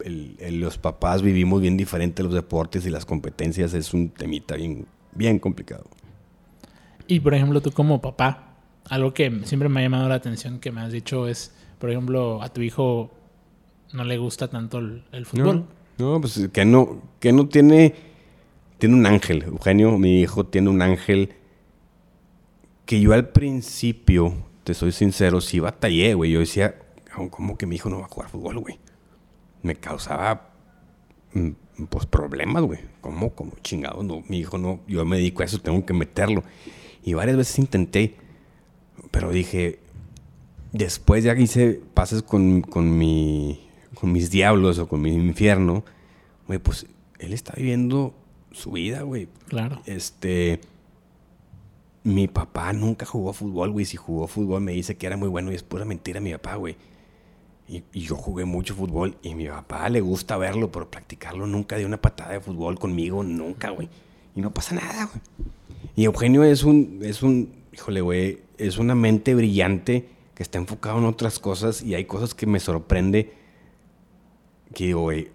[0.52, 5.40] los papás vivimos bien diferente los deportes y las competencias es un temita bien, bien
[5.40, 5.86] complicado.
[7.08, 8.54] Y por ejemplo, tú como papá,
[8.88, 12.44] algo que siempre me ha llamado la atención que me has dicho es, por ejemplo,
[12.44, 13.10] a tu hijo
[13.94, 15.66] no le gusta tanto el, fútbol.
[15.98, 17.96] No, pues que no, que no tiene,
[18.78, 19.42] tiene un ángel.
[19.42, 21.34] Eugenio, mi hijo, tiene un ángel
[22.86, 26.32] que yo al principio te soy sincero, sí batallé, güey.
[26.32, 26.76] Yo decía,
[27.30, 28.80] ¿cómo que mi hijo no va a jugar fútbol, güey?
[29.62, 30.50] Me causaba,
[31.34, 31.52] mm,
[31.88, 32.80] pues, problemas, güey.
[33.00, 33.30] ¿Cómo?
[33.36, 36.44] Como chingado, no, mi hijo no, yo me dedico a eso, tengo que meterlo.
[37.04, 38.16] Y varias veces intenté,
[39.12, 39.80] pero dije,
[40.72, 45.86] después ya hice pases con, con, mi, con mis diablos o con mi infierno,
[46.48, 46.88] güey, pues
[47.20, 48.16] él está viviendo
[48.52, 49.28] su vida, güey.
[49.48, 49.84] Claro.
[49.86, 50.60] Este
[52.06, 53.84] mi papá nunca jugó fútbol, güey.
[53.84, 56.56] Si jugó fútbol me dice que era muy bueno y es pura mentira mi papá,
[56.56, 56.78] güey.
[57.68, 61.88] Y, yo jugué mucho fútbol y mi papá le gusta verlo, pero practicarlo nunca dio
[61.88, 63.90] una patada de fútbol conmigo, nunca, güey.
[64.36, 65.20] Y no pasa nada, güey.
[65.96, 71.00] Y Eugenio es un, es un, híjole, güey, es una mente brillante que está enfocado
[71.00, 73.34] en otras cosas y hay cosas que me sorprende
[74.76, 75.30] que güey,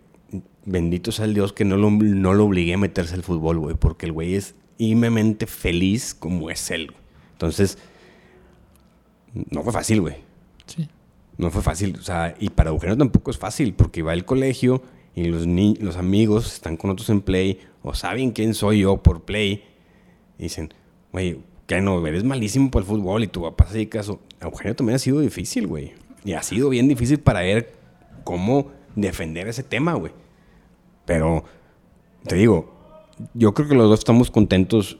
[0.66, 3.74] bendito sea el Dios que no lo, no lo obligué a meterse al fútbol, güey,
[3.74, 4.54] porque el güey es
[4.88, 6.92] inmemente feliz como es él.
[7.32, 7.78] Entonces,
[9.50, 10.16] no fue fácil, güey.
[10.66, 10.88] Sí.
[11.36, 11.96] No fue fácil.
[11.98, 14.82] O sea, y para Eugenio tampoco es fácil, porque va al colegio
[15.14, 19.22] y los, los amigos están con otros en Play o saben quién soy yo por
[19.22, 19.64] Play.
[20.38, 20.72] Y dicen,
[21.12, 24.20] güey, que no, eres malísimo para el fútbol y tu papá se dedica caso.
[24.40, 25.92] Eugenio también ha sido difícil, güey.
[26.24, 27.66] Y ha sido bien difícil para él
[28.24, 30.12] cómo defender ese tema, güey.
[31.04, 31.44] Pero,
[32.24, 32.79] te digo,
[33.34, 34.98] yo creo que los dos estamos contentos.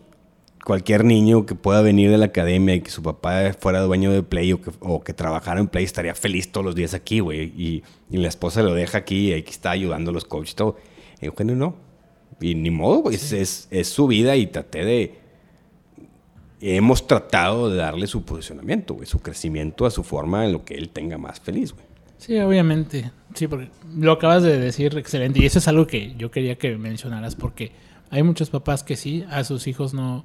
[0.65, 4.23] Cualquier niño que pueda venir de la academia y que su papá fuera dueño de
[4.23, 7.53] Play o que, o que trabajara en Play estaría feliz todos los días aquí, güey.
[7.57, 10.77] Y, la esposa lo deja aquí y aquí está ayudando a los coaches y todo.
[11.23, 11.77] Eugenio no.
[12.43, 13.17] Y ni modo, güey.
[13.17, 15.19] Es, es, su vida y traté de.
[16.61, 20.75] Hemos tratado de darle su posicionamiento, güey, su crecimiento a su forma en lo que
[20.75, 21.87] él tenga más feliz, güey.
[22.19, 23.11] Sí, obviamente.
[23.35, 25.41] Sí, porque lo acabas de decir excelente.
[25.41, 27.73] Y eso es algo que yo quería que mencionaras porque
[28.11, 30.25] hay muchos papás que sí, a sus hijos no,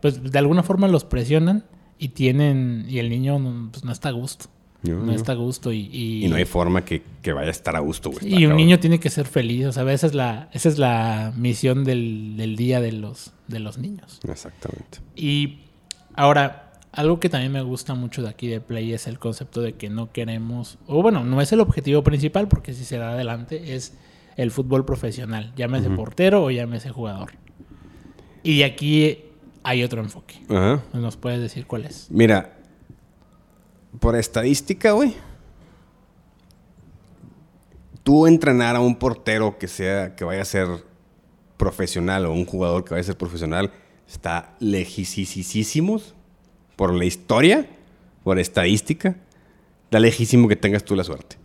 [0.00, 1.64] pues de alguna forma los presionan
[1.98, 4.46] y tienen, y el niño no, pues, no está a gusto.
[4.82, 8.10] no, está a gusto y, y, no hay forma que, vaya a estar a gusto.
[8.22, 11.32] y un niño tiene que ser feliz, o sea, esa es la, esa es la
[11.36, 14.20] misión del, del día de los, de los niños.
[14.26, 14.98] Exactamente.
[15.16, 15.58] Y
[16.14, 19.74] ahora, algo que también me gusta mucho de aquí de Play es el concepto de
[19.74, 23.74] que no queremos, o bueno, no es el objetivo principal, porque si se da adelante,
[23.74, 23.94] es
[24.38, 27.32] el fútbol profesional, llámese portero o llámese jugador.
[28.44, 29.24] Y aquí
[29.64, 30.36] hay otro enfoque.
[30.92, 32.06] ¿Nos puedes decir cuál es?
[32.08, 32.56] Mira,
[33.98, 35.14] por estadística, güey.
[38.04, 40.68] Tú entrenar a un portero que sea, que vaya a ser
[41.56, 43.72] profesional o un jugador que vaya a ser profesional,
[44.06, 46.14] está lejísimos
[46.76, 47.68] por la historia,
[48.22, 49.16] por estadística,
[49.82, 51.36] está lejísimo que tengas tú la suerte.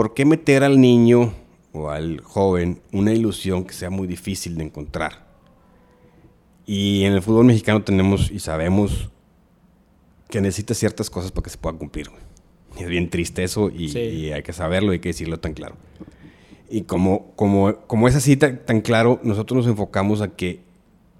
[0.00, 1.34] ¿Por qué meter al niño
[1.74, 5.26] o al joven una ilusión que sea muy difícil de encontrar?
[6.64, 9.10] Y en el fútbol mexicano tenemos y sabemos
[10.30, 12.06] que necesita ciertas cosas para que se pueda cumplir.
[12.78, 13.94] Es bien triste eso y,
[14.30, 15.76] hay que saberlo y hay que decirlo tan claro.
[16.70, 20.60] Y como, como, como es así tan, claro, nosotros nos enfocamos a que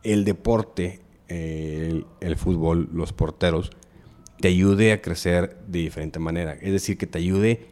[0.05, 3.73] el deporte, eh, el fútbol, los porteros,
[4.41, 6.55] te ayude a crecer de diferente manera.
[6.55, 7.70] Es decir, que te ayude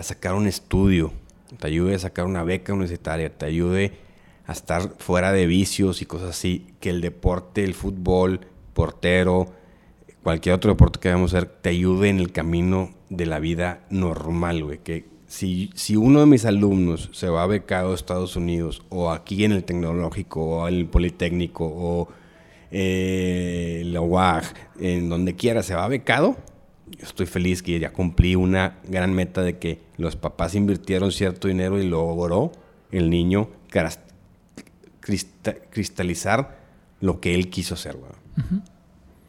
[0.00, 1.12] a sacar un estudio,
[1.58, 3.92] te ayude a sacar una beca universitaria, te ayude
[4.46, 8.40] a estar fuera de vicios y cosas así, que el deporte, el fútbol,
[8.72, 9.52] portero,
[10.22, 13.84] cualquier otro deporte que vayamos a hacer, te ayude en el camino de la vida
[13.90, 14.78] normal, güey.
[14.78, 19.44] Que si, si uno de mis alumnos se va becado a Estados Unidos, o aquí
[19.44, 22.08] en el tecnológico, o el politécnico, o
[22.70, 24.44] eh, la UAG,
[24.80, 26.36] en donde quiera, se va becado,
[26.98, 31.48] yo estoy feliz que ya cumplí una gran meta de que los papás invirtieron cierto
[31.48, 32.52] dinero y logró
[32.90, 33.50] el niño
[35.70, 36.58] cristalizar
[37.00, 37.96] lo que él quiso hacer.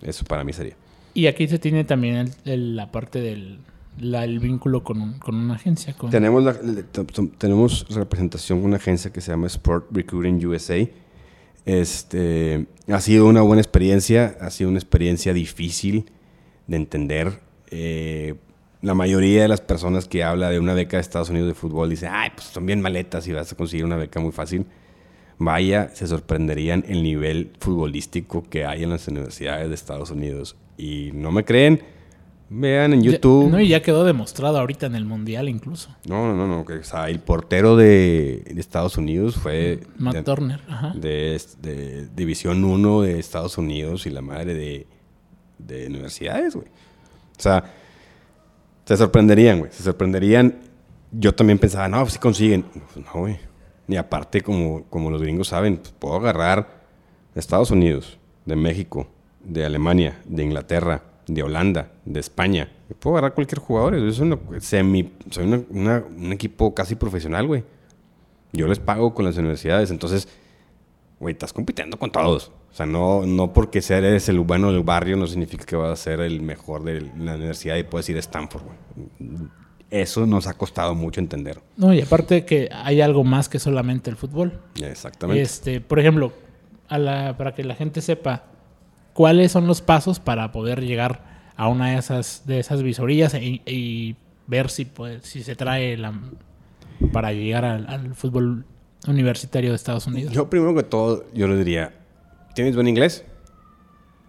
[0.02, 0.76] Eso para mí sería.
[1.14, 3.60] Y aquí se tiene también la parte del
[4.00, 5.96] el vínculo con, con una agencia.
[6.10, 6.44] Tenemos,
[7.38, 10.88] tenemos representación con una agencia que se llama Sport Recruiting USA.
[11.66, 16.06] Este, ha sido una buena experiencia, ha sido una experiencia difícil
[16.68, 17.40] de entender.
[17.72, 18.36] Eh,
[18.82, 21.90] la mayoría de las personas que habla de una beca de Estados Unidos de fútbol
[21.90, 24.66] dice, ay, pues son bien maletas y vas a conseguir una beca muy fácil.
[25.38, 30.56] Vaya, se sorprenderían el nivel futbolístico que hay en las universidades de Estados Unidos.
[30.78, 31.82] Y no me creen,
[32.50, 33.50] vean en YouTube.
[33.50, 35.96] no, y ya quedó demostrado ahorita en el Mundial incluso.
[36.08, 39.80] No, no, no, o sea, el portero de, Estados Unidos fue...
[39.98, 40.94] Matt Turner, ajá.
[40.96, 44.88] De, de, División 1 de Estados Unidos y la madre de,
[45.60, 46.68] de universidades, güey.
[47.42, 47.64] O sea,
[48.86, 49.72] se sorprenderían, güey.
[49.72, 50.60] Se sorprenderían.
[51.12, 52.62] Yo también pensaba, no, pues sí consiguen.
[52.62, 53.40] Pues no, güey.
[53.88, 56.82] Y aparte, como, como los gringos saben, pues puedo agarrar
[57.34, 59.08] de Estados Unidos, de México,
[59.44, 62.72] de Alemania, de Inglaterra, de Holanda, de España.
[63.00, 63.98] puedo agarrar cualquier jugador.
[63.98, 67.64] Yo soy, semi, soy un equipo casi profesional, güey.
[68.54, 69.90] Yo les pago con las universidades.
[69.90, 70.28] Entonces,
[71.20, 72.52] güey, estás compitiendo con todos.
[72.72, 76.02] O sea, no, no porque eres el bueno del barrio no significa que vas a
[76.02, 78.78] ser el mejor de la universidad y puedes ir a Stanford, güey.
[79.90, 81.60] Eso nos ha costado mucho entender.
[81.76, 84.62] No, y aparte que hay algo más que solamente el fútbol.
[84.82, 85.42] Exactamente.
[85.42, 86.32] Este, por ejemplo,
[86.88, 88.46] a la, para que la gente sepa
[89.12, 94.16] cuáles son los pasos para poder llegar a una de esas, de esas visorías y,
[94.48, 96.14] ver si, pues, si se trae la,
[97.12, 98.66] para llegar al, al fútbol
[99.08, 100.34] universitario de Estados Unidos.
[100.34, 101.94] Yo primero que todo, yo le diría,
[102.54, 103.24] ¿Tienes buen inglés?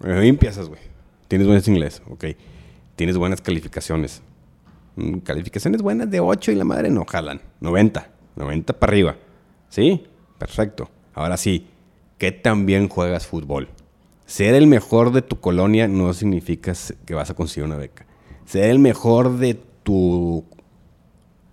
[0.00, 0.80] Bien empiezas, güey.
[1.26, 2.24] Tienes buen inglés, ok.
[2.94, 4.22] Tienes buenas calificaciones.
[4.96, 7.40] Mm, calificaciones buenas de 8 y la madre no jalan.
[7.60, 8.10] 90.
[8.36, 9.16] 90 para arriba.
[9.68, 10.04] ¿Sí?
[10.38, 10.88] Perfecto.
[11.14, 11.66] Ahora sí,
[12.18, 13.68] ¿qué tan bien juegas fútbol?
[14.26, 16.72] Ser el mejor de tu colonia no significa
[17.04, 18.06] que vas a conseguir una beca.
[18.44, 20.44] Ser el mejor de tu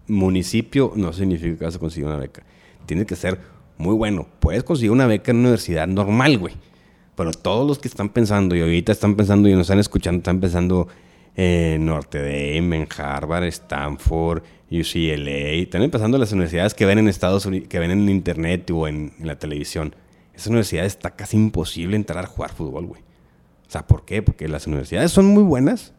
[0.07, 2.43] municipio no significa que vas a conseguir una beca.
[2.85, 3.39] Tienes que ser
[3.79, 4.27] muy bueno.
[4.39, 6.53] Puedes conseguir una beca en una universidad normal, güey.
[7.15, 10.39] Pero todos los que están pensando y ahorita están pensando y nos están escuchando, están
[10.39, 10.87] pensando
[11.35, 15.61] en Norte Dame, en Harvard, Stanford, UCLA.
[15.61, 19.13] Están empezando las universidades que ven en Estados Unidos, que ven en internet o en,
[19.21, 19.95] la televisión.
[20.33, 23.01] Esa universidad está casi imposible entrar a jugar fútbol, güey.
[23.01, 24.21] O sea, ¿por qué?
[24.21, 25.93] Porque las universidades son muy buenas,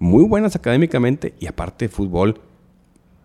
[0.00, 2.40] muy buenas académicamente y aparte fútbol,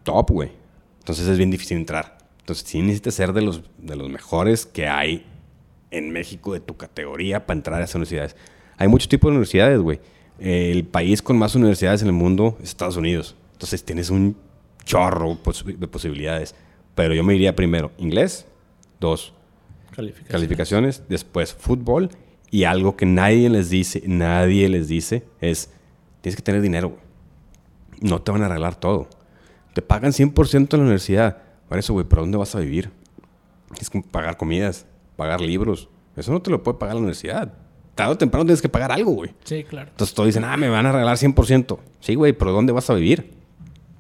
[0.04, 0.52] top, güey.
[1.00, 2.19] Entonces es bien difícil entrar.
[2.50, 5.24] Entonces sí necesitas ser de los, de los mejores que hay
[5.92, 8.36] en México de tu categoría para entrar a esas universidades.
[8.78, 10.00] Hay muchos tipos de universidades, güey.
[10.40, 13.36] el país con más universidades en el mundo es Estados Unidos.
[13.52, 14.36] Entonces tienes un
[14.84, 16.56] chorro de posibilidades.
[16.96, 18.48] Pero yo me iría primero inglés,
[19.00, 19.32] dos,
[19.92, 20.32] calificaciones.
[20.32, 22.10] calificaciones, después fútbol
[22.50, 25.70] y algo que nadie les dice, nadie les dice es,
[26.22, 26.98] tienes que tener dinero.
[28.02, 29.08] No te van a arreglar todo.
[29.76, 32.92] Te pagan 100% en la universidad para eso, güey, ¿pero dónde vas a vivir?
[33.70, 35.88] Tienes que pagar comidas, pagar libros.
[36.18, 37.54] Eso no te lo puede pagar la universidad.
[37.96, 39.32] Tarde o temprano tienes que pagar algo, güey.
[39.44, 39.90] Sí, claro.
[39.92, 41.78] Entonces todos dicen, ah, me van a regalar 100%.
[42.00, 43.32] Sí, güey, pero ¿dónde vas a vivir?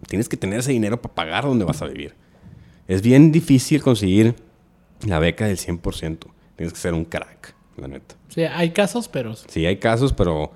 [0.08, 2.16] Tienes que tener ese dinero para pagar dónde vas a vivir.
[2.88, 4.36] Es bien difícil conseguir
[5.06, 6.18] la beca del 100%.
[6.56, 8.16] Tienes que ser un crack, la neta.
[8.30, 9.36] Sí, hay casos, pero...
[9.36, 10.52] Sí, hay casos, pero...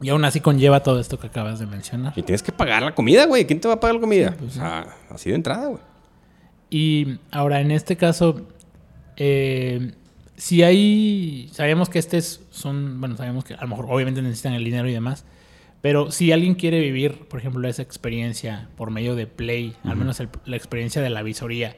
[0.00, 2.12] Y aún así conlleva todo esto que acabas de mencionar.
[2.16, 3.46] Y tienes que pagar la comida, güey.
[3.46, 4.34] ¿Quién te va a pagar la comida?
[4.38, 5.89] Pues o sea, así de entrada, güey.
[6.70, 8.46] Y ahora, en este caso,
[9.16, 9.90] eh,
[10.36, 14.64] si hay, sabemos que este son, bueno, sabemos que a lo mejor obviamente necesitan el
[14.64, 15.24] dinero y demás,
[15.82, 20.22] pero si alguien quiere vivir, por ejemplo, esa experiencia por medio de Play, al menos
[20.44, 21.76] la experiencia de la visoría,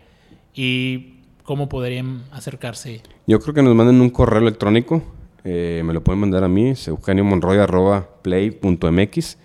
[0.55, 1.15] y
[1.45, 3.03] cómo podrían acercarse.
[3.27, 5.03] Yo creo que nos manden un correo electrónico,
[5.45, 9.39] eh, me lo pueden mandar a mí, es eugeniomonroy.play.mx,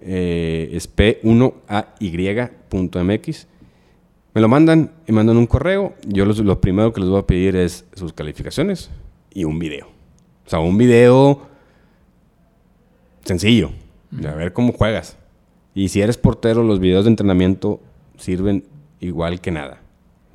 [0.00, 3.46] eh, es p1ay.mx
[4.36, 5.94] me lo mandan y mandan un correo.
[6.06, 8.90] Yo lo primero que les voy a pedir es sus calificaciones
[9.32, 9.86] y un video.
[10.44, 11.48] O sea, un video
[13.24, 13.70] sencillo,
[14.10, 15.16] de a ver cómo juegas.
[15.74, 17.80] Y si eres portero, los videos de entrenamiento
[18.18, 18.64] sirven
[19.00, 19.80] igual que nada.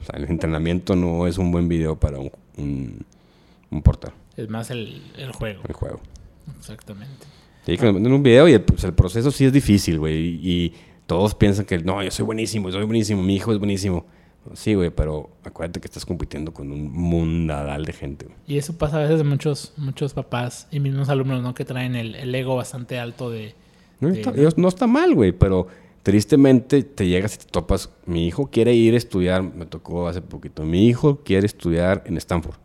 [0.02, 3.06] O sea, el entrenamiento no es un buen video para un, un,
[3.70, 4.14] un portero.
[4.36, 5.62] Es más el, el juego.
[5.68, 6.02] El juego.
[6.58, 7.28] Exactamente.
[7.68, 10.18] Sí, que me manden un video y el, pues, el proceso sí es difícil, güey.
[10.18, 10.74] Y, y
[11.12, 14.06] todos piensan que no, yo soy buenísimo, soy buenísimo, mi hijo es buenísimo.
[14.54, 18.28] Sí, güey, pero acuérdate que estás compitiendo con un mundadal de gente.
[18.28, 18.38] güey.
[18.48, 21.54] Y eso pasa a veces de muchos, muchos papás y mismos alumnos, ¿no?
[21.54, 23.54] Que traen el, el ego bastante alto de...
[24.00, 25.68] No, de- está, no está mal, güey, pero
[26.02, 27.90] tristemente te llegas y te topas.
[28.06, 30.64] Mi hijo quiere ir a estudiar, me tocó hace poquito.
[30.64, 32.56] Mi hijo quiere estudiar en Stanford.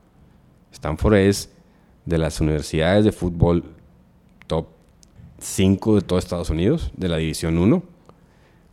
[0.70, 1.50] Stanford es
[2.04, 3.64] de las universidades de fútbol
[4.46, 4.68] top
[5.40, 7.95] 5 de todo Estados Unidos, de la División 1.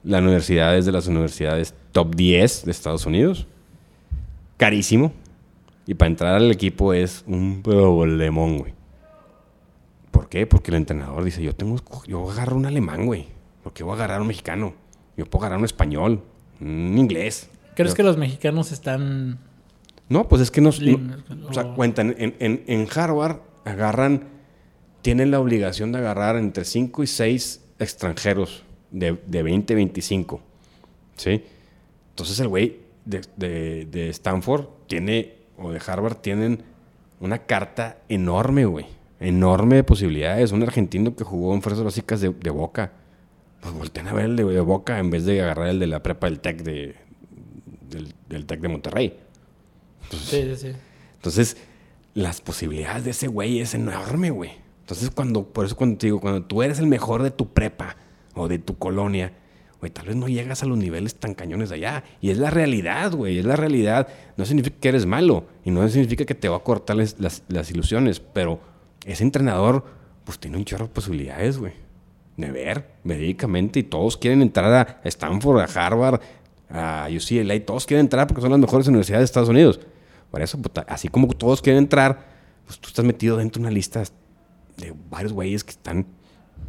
[0.04, 3.48] La universidad es de las universidades top 10 de Estados Unidos.
[4.58, 5.14] Carísimo.
[5.86, 8.74] Y para entrar al equipo es un problemón, güey.
[10.12, 10.46] ¿Por qué?
[10.46, 11.78] Porque el entrenador dice, yo tengo,
[12.08, 13.28] yo agarro un alemán, güey.
[13.64, 14.74] ¿Por qué voy a agarrar un mexicano?
[15.18, 16.22] Yo puedo agarrar un español,
[16.62, 17.50] un inglés.
[17.76, 19.40] ¿Crees Yo- que los mexicanos están...
[20.10, 20.82] No, pues es que nos...
[20.82, 24.28] Lim- no- o sea, cuentan, en, en- en Harvard agarran,
[25.02, 28.64] tienen la obligación de agarrar entre 5 y 6 extranjeros
[28.94, 30.40] de, de 20, 25.
[31.18, 31.44] ¿Sí?
[32.12, 36.64] Entonces el güey de, de- de Stanford tiene, o de Harvard, tienen
[37.20, 38.86] una carta enorme, güey.
[39.20, 40.52] Enorme de posibilidades.
[40.52, 42.94] Un argentino que jugó en fuerzas básicas de, de Boca.
[43.62, 46.28] Pues voltean a ver el de, Boca en vez de agarrar el de la prepa
[46.28, 46.96] del TEC de,
[47.90, 49.20] del, del TEC de Monterrey.
[50.12, 50.72] Sí, sí, sí.
[51.16, 51.58] Entonces,
[52.14, 54.52] las posibilidades de ese güey es enorme, güey.
[54.82, 57.96] Entonces, cuando, por eso cuando te digo, cuando tú eres el mejor de tu prepa
[58.36, 59.34] o de tu colonia,
[59.80, 62.04] güey, tal vez no llegas a los niveles tan cañones de allá.
[62.22, 64.08] Y es la realidad, güey, es la realidad.
[64.38, 67.72] No significa que eres malo y no significa que te va a cortar las, las-
[67.72, 68.60] ilusiones, pero
[69.06, 69.84] ese entrenador,
[70.24, 71.74] pues tiene un chorro de posibilidades, güey.
[72.38, 74.74] De ver, verídicamente, y todos quieren entrar
[75.04, 76.20] a Stanford, a Harvard,
[76.70, 79.80] a UCLA, todos quieren entrar porque son las mejores universidades de Estados Unidos.
[80.32, 80.58] Por eso,
[80.88, 82.26] así como todos quieren entrar,
[82.66, 84.02] pues tú estás metido dentro de una lista
[84.78, 86.08] de varios güeyes que están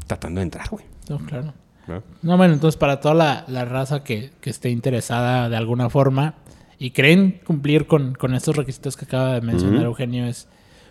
[0.07, 0.85] tratando de entrar, güey.
[1.09, 1.53] No, claro.
[1.87, 2.03] ¿no?
[2.23, 6.35] No, bueno, entonces para toda la, la raza que, que esté interesada de alguna forma
[6.79, 9.85] y creen cumplir con, con estos requisitos que acaba de mencionar.
[9.85, 10.49] Eugenio, es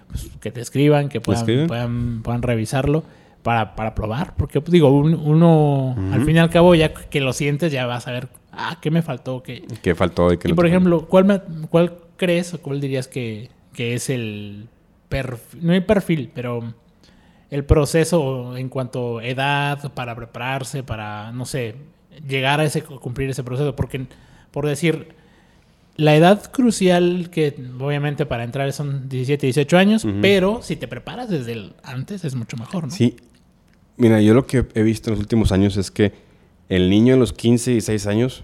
[0.07, 3.03] pues, que te escriban, que puedan, puedan, puedan revisarlo
[3.41, 4.36] para, para probar.
[4.38, 7.88] Porque, pues, digo, un- uno, al fin y al cabo, ya que lo sientes, ya
[7.88, 9.41] vas a ver, ah, ¿qué me faltó?
[9.41, 10.32] ¿Qué, ¿Qué faltó?
[10.32, 13.95] Y, qué y no por ejemplo, ¿cuál, me- ¿cuál crees o cuál dirías que, que
[13.95, 14.70] es el
[15.09, 15.66] perfil?
[15.66, 16.74] No el perfil, pero
[17.54, 21.76] el proceso en cuanto a edad para prepararse, para, no sé,
[22.28, 23.76] llegar a ese, cumplir ese proceso.
[23.76, 24.08] Porque,
[24.49, 25.10] por decir,
[25.95, 31.30] la edad crucial que obviamente para entrar son 17, 18 años, pero si te preparas
[31.30, 32.89] desde el antes es mucho mejor, ¿no?
[32.89, 33.18] Sí.
[33.97, 36.12] Mira, yo lo que he visto en los últimos años es que
[36.70, 38.43] el niño de los 15 y 16 años,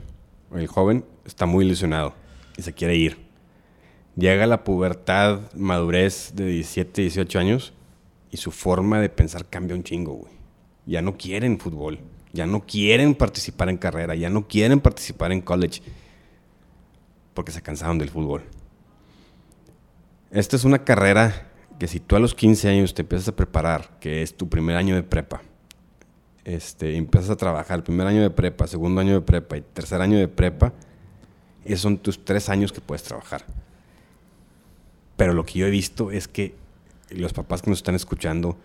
[0.53, 2.14] el joven, está muy ilusionado
[2.57, 3.18] y se quiere ir.
[4.16, 7.74] Llega la pubertad, madurez de 17, 18 años
[8.32, 10.34] y su forma de pensar cambia un chingo, güey.
[10.86, 12.00] Ya no quieren fútbol,
[12.34, 15.82] ya no quieren participar en carrera, ya no quieren participar en college
[17.34, 18.44] porque se cansaron del fútbol.
[20.32, 21.50] Esta es una carrera
[21.80, 24.76] que si tú a los 15 años te empiezas a preparar, que es tu primer
[24.76, 25.42] año de prepa,
[26.44, 30.18] este, empiezas a trabajar, primer año de prepa, segundo año de prepa y tercer año
[30.18, 30.74] de prepa,
[31.64, 33.46] esos son tus tres años que puedes trabajar.
[35.16, 36.56] Pero lo que yo he visto es que
[37.12, 38.57] los papás que nos están escuchando,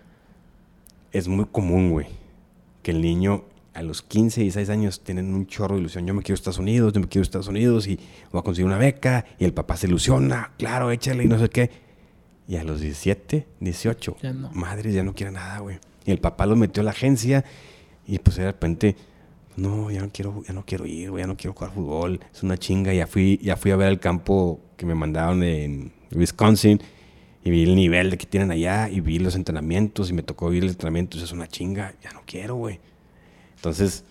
[1.13, 2.07] es muy común, güey,
[2.83, 6.07] que el niño a los 15 y 16 años tienen un chorro de ilusión.
[6.07, 7.99] Yo me quiero a Estados Unidos, yo me quiero a Estados Unidos y
[8.31, 9.25] voy a conseguir una beca.
[9.39, 11.71] Y el papá se ilusiona, claro, échale y no sé qué.
[12.47, 14.51] Y a los 17, 18, Ya no.
[14.53, 15.79] madre, ya no quiere nada, güey.
[16.05, 17.45] Y el papá lo metió a la agencia
[18.07, 18.97] y pues de repente,
[19.57, 22.21] no, ya no quiero, ya no quiero ir, güey, ya no quiero jugar fútbol.
[22.33, 22.93] Es una chinga.
[22.93, 26.81] Ya fui, ya fui a ver el campo que me mandaron en Wisconsin
[27.45, 30.49] y vi el nivel de que tienen allá y vi los entrenamientos y me tocó
[30.49, 31.21] ver los entrenamientos.
[31.23, 31.95] Es una chinga.
[32.03, 32.81] Ya no quiero, güey.
[33.57, 34.03] Entonces,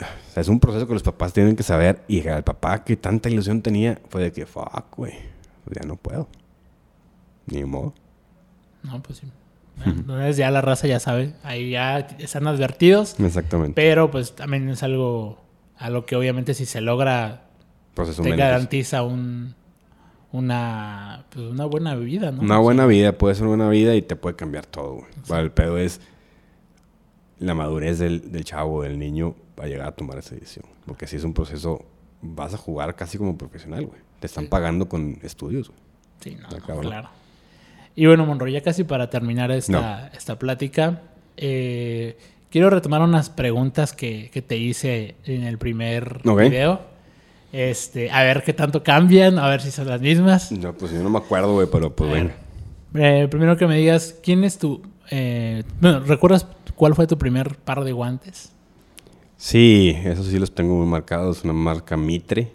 [0.00, 2.02] o sea, es un proceso que los papás tienen que saber.
[2.08, 5.14] Y el papá que tanta ilusión tenía fue de que, fuck, güey,
[5.64, 6.28] pues ya no puedo.
[7.46, 7.94] Ni modo.
[8.82, 9.28] No, pues sí.
[9.86, 13.74] Entonces ya la raza ya sabe, ahí ya están advertidos, Exactamente.
[13.76, 15.40] pero pues también es algo
[15.76, 17.44] a lo que obviamente si se logra
[17.94, 19.54] Proceso te garantiza un
[20.32, 22.42] una pues una buena vida, ¿no?
[22.42, 25.06] Una buena vida, puede ser una buena vida y te puede cambiar todo, güey.
[25.26, 26.00] Bueno, el pedo es
[27.38, 30.66] la madurez del, del chavo, del niño, para llegar a tomar esa decisión.
[30.86, 31.84] Porque si es un proceso,
[32.20, 34.00] vas a jugar casi como profesional, güey.
[34.20, 34.50] Te están Sí.
[34.50, 35.80] pagando con estudios, güey.
[36.20, 37.08] Sí, no, no, claro.
[37.94, 41.02] Y bueno, Monroy, ya casi para terminar esta, esta plática,
[41.36, 42.16] eh,
[42.50, 46.80] quiero retomar unas preguntas que, te hice en el primer video.
[47.52, 50.52] Este, a ver qué tanto cambian, a ver si son las mismas.
[50.52, 52.30] No, pues yo no me acuerdo, güey, pero pues bueno.
[52.94, 54.82] Eh, primero que me digas, ¿quién es tu...
[55.10, 58.52] Eh, bueno, ¿recuerdas cuál fue tu primer par de guantes?
[59.36, 61.44] Sí, esos sí los tengo muy marcados.
[61.44, 62.52] Una marca Mitre.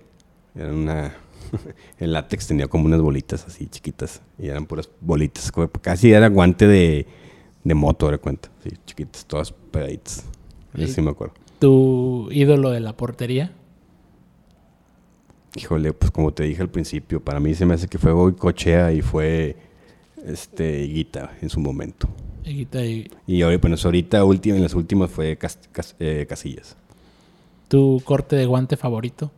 [0.55, 1.15] Era una
[1.99, 4.21] el látex tenía como unas bolitas así chiquitas.
[4.37, 5.51] Y eran puras bolitas.
[5.81, 7.07] Casi era guante de,
[7.63, 8.49] de moto, de cuenta.
[8.63, 10.25] Sí, chiquitas, todas pegaditas.
[10.75, 11.35] Eso sí me acuerdo.
[11.59, 13.51] ¿Tu ídolo de la portería?
[15.55, 18.33] Híjole, pues como te dije al principio, para mí se me hace que fue hoy
[18.33, 19.55] Cochea y fue
[20.25, 22.09] este Higuita en su momento.
[22.43, 23.09] Higuita y...
[23.27, 25.37] Y ahora, pues ahorita última, en las últimas fue
[25.99, 26.75] eh, Casillas.
[27.67, 29.31] ¿Tu corte de guante favorito?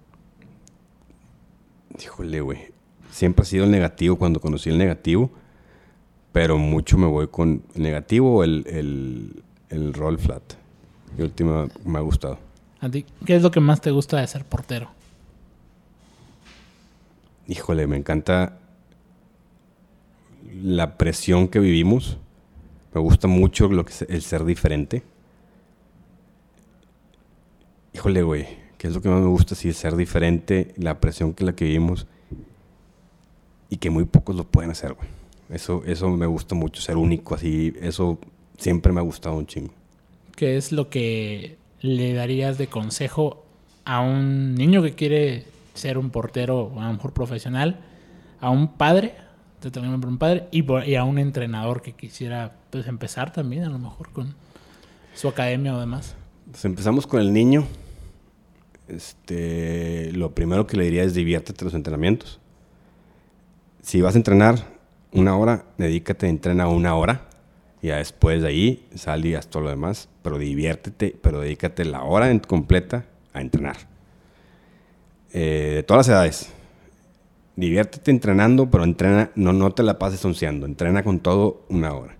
[2.01, 2.59] Híjole, güey.
[3.11, 5.31] Siempre ha sido el negativo cuando conocí el negativo,
[6.31, 10.43] pero mucho me voy con el negativo o el, el, roll flat.
[11.17, 12.37] Y última me ha gustado.
[12.81, 14.89] ¿A ti qué es lo que más te gusta de ser portero?
[17.47, 18.59] Híjole, me encanta
[20.61, 22.17] la presión que vivimos.
[22.93, 25.03] Me gusta mucho lo que es el ser diferente.
[27.93, 31.55] Híjole, güey es lo que más me gusta, sí, ser diferente, la presión que la
[31.55, 32.07] que vivimos
[33.69, 35.07] y que muy pocos lo pueden hacer, güey.
[35.49, 38.19] Eso, eso me gusta mucho, ser único, así, eso
[38.57, 39.73] siempre me ha gustado un chingo.
[40.35, 43.43] ¿Qué es lo que le darías de consejo
[43.85, 47.79] a un niño que quiere ser un portero, a lo mejor profesional,
[48.41, 49.15] a un padre,
[49.59, 53.77] te tengo un padre, y, a un entrenador que quisiera pues, empezar también, a lo
[53.77, 54.33] mejor con
[55.13, 56.15] su academia o demás?
[56.51, 57.65] Pues empezamos con el niño
[58.87, 62.39] este, lo primero que le diría es diviértete los entrenamientos.
[63.81, 64.55] Si vas a entrenar
[65.11, 67.29] una hora, dedícate a entrenar una hora.
[67.81, 70.09] Y después de ahí sal y haz todo lo demás.
[70.21, 73.77] Pero diviértete, pero dedícate la hora completa a entrenar.
[75.37, 76.49] Eh, de todas las edades.
[77.57, 80.65] Diviértete entrenando, pero entrena, no, no te la pases onceando.
[80.65, 82.15] Entrena con todo una hora.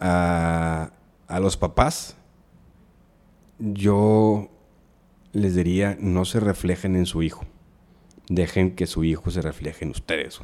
[0.00, 0.90] A,
[1.28, 2.16] a los papás,
[3.60, 4.48] yo
[5.32, 7.44] les diría, no se reflejen en su hijo.
[8.28, 10.40] Dejen que su hijo se refleje en ustedes.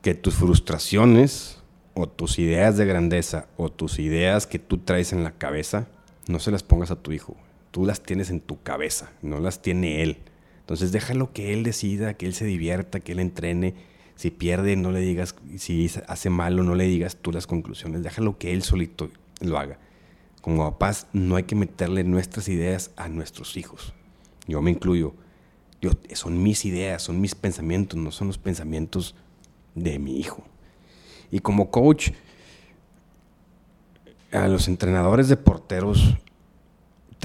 [0.00, 1.60] Que tus frustraciones
[1.94, 5.88] o tus ideas de grandeza o tus ideas que tú traes en la cabeza,
[6.28, 7.34] no se las pongas a tu hijo.
[7.76, 10.16] Tú las tienes en tu cabeza, no las tiene él.
[10.60, 13.74] Entonces déjalo que él decida, que él se divierta, que él entrene.
[14.14, 18.02] Si pierde, no le digas, si hace malo, no le digas tú las conclusiones.
[18.02, 19.10] Déjalo que él solito
[19.42, 19.78] lo haga
[20.46, 23.94] como papás no hay que meterle nuestras ideas a nuestros hijos.
[24.46, 25.12] Yo me incluyo.
[25.80, 29.16] Yo, son mis ideas, son mis pensamientos, no son los pensamientos
[29.74, 30.44] de mi hijo.
[31.32, 32.10] Y como coach,
[34.30, 36.14] a los entrenadores de porteros,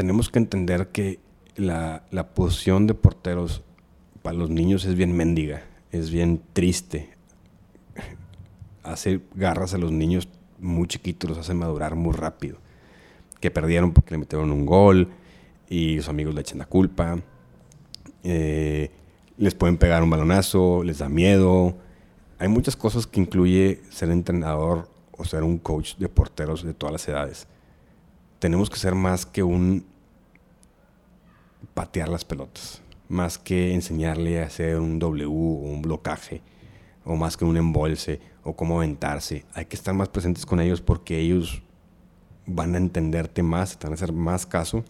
[0.02, 1.20] tenemos que entender que
[1.56, 3.62] la, la posición de porteros
[4.24, 7.12] para los niños es bien mendiga, es bien triste.
[8.82, 10.28] Hace garras a los niños
[10.58, 12.58] muy chiquitos, los hace madurar muy rápido
[13.39, 15.08] que perdieron porque le metieron un gol
[15.70, 17.20] y los amigos le echan la culpa.
[18.24, 18.89] Eh,
[19.38, 21.78] les pueden pegar un balonazo, les da miedo.
[22.39, 26.91] Hay muchas cosas que incluye ser entrenador o ser un coach de porteros de todas
[26.91, 27.47] las edades.
[28.39, 29.91] Tenemos que ser más que un
[31.74, 36.41] patear las pelotas, más que enseñarle a hacer un W o un blocaje,
[37.05, 39.45] o más que un embolse o cómo aventarse.
[39.53, 41.62] Hay que estar más presentes con ellos porque ellos
[42.45, 44.84] van a entenderte más, te van a hacer más caso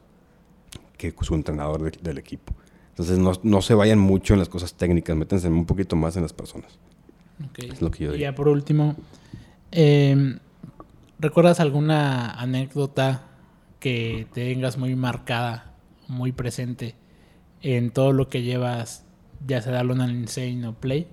[0.97, 2.53] que su entrenador del equipo.
[2.89, 6.34] Entonces no, se vayan mucho en las cosas técnicas, métanse un poquito más en las
[6.34, 6.78] personas.
[7.57, 8.17] Es lo que yo digo.
[8.17, 8.95] Y ya por último,
[9.72, 10.39] em,
[11.17, 13.24] ¿recuerdas alguna anécdota
[13.80, 15.70] que tengas muy marcada,
[16.12, 16.95] muy presente
[17.62, 19.05] en todo lo que llevas,
[19.47, 21.07] ya sea Luna Insane o Play?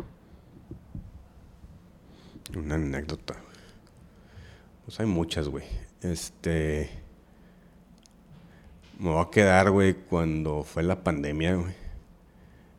[2.57, 3.37] Una anécdota.
[4.85, 5.65] Pues hay muchas, güey.
[6.03, 6.91] Este.
[8.99, 11.75] Me voy a quedar, güey, cuando fue la pandemia, güey.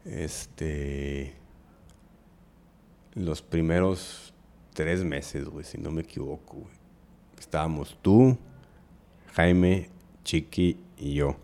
[0.06, 1.36] Este.
[3.14, 4.34] Los primeros
[4.74, 6.68] tres meses, güey, si no me equivoco.
[7.38, 8.38] Estábamos tú,
[9.34, 9.90] Jaime,
[10.24, 11.38] Chiqui y yo.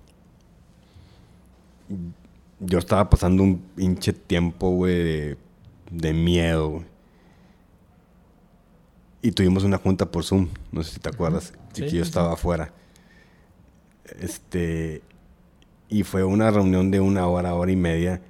[2.59, 5.38] Yo estaba pasando un pinche tiempo, güey, de,
[5.91, 6.83] de miedo,
[9.25, 12.73] y tuvimos una junta por Zoom, no sé si te acuerdas, que yo estaba afuera.
[14.19, 15.01] Este,
[15.89, 18.21] y fue una reunión de una hora, hora y media,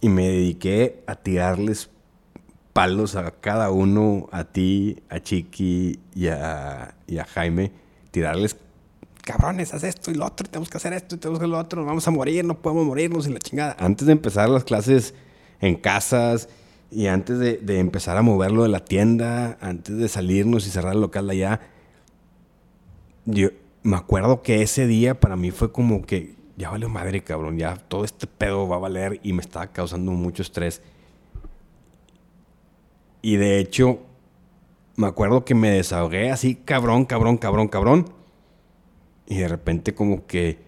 [0.00, 1.90] y me dediqué a tirarles
[2.72, 7.72] palos a cada uno, a ti, a Chiqui y a, y a Jaime,
[8.10, 8.56] tirarles,
[9.22, 11.58] cabrones, haz esto y lo otro, tenemos que hacer esto y tenemos que hacer lo
[11.58, 13.76] otro, vamos a morir, no podemos morirnos y la chingada.
[13.78, 15.14] Antes de empezar las clases
[15.60, 16.48] en casas
[16.90, 21.00] y antes de, empezar a moverlo de la tienda, antes de salirnos y cerrar el
[21.00, 21.60] local allá,
[23.24, 23.48] yo
[23.84, 27.76] me acuerdo que ese día para mí fue como que ya valió madre, cabrón, ya
[27.76, 30.82] todo este pedo va a valer y me estaba causando mucho estrés.
[33.22, 34.00] Y de hecho,
[34.96, 38.21] me acuerdo que me desahogué así, cabrón, cabrón, cabrón, cabrón.
[39.32, 40.58] Y de repente como que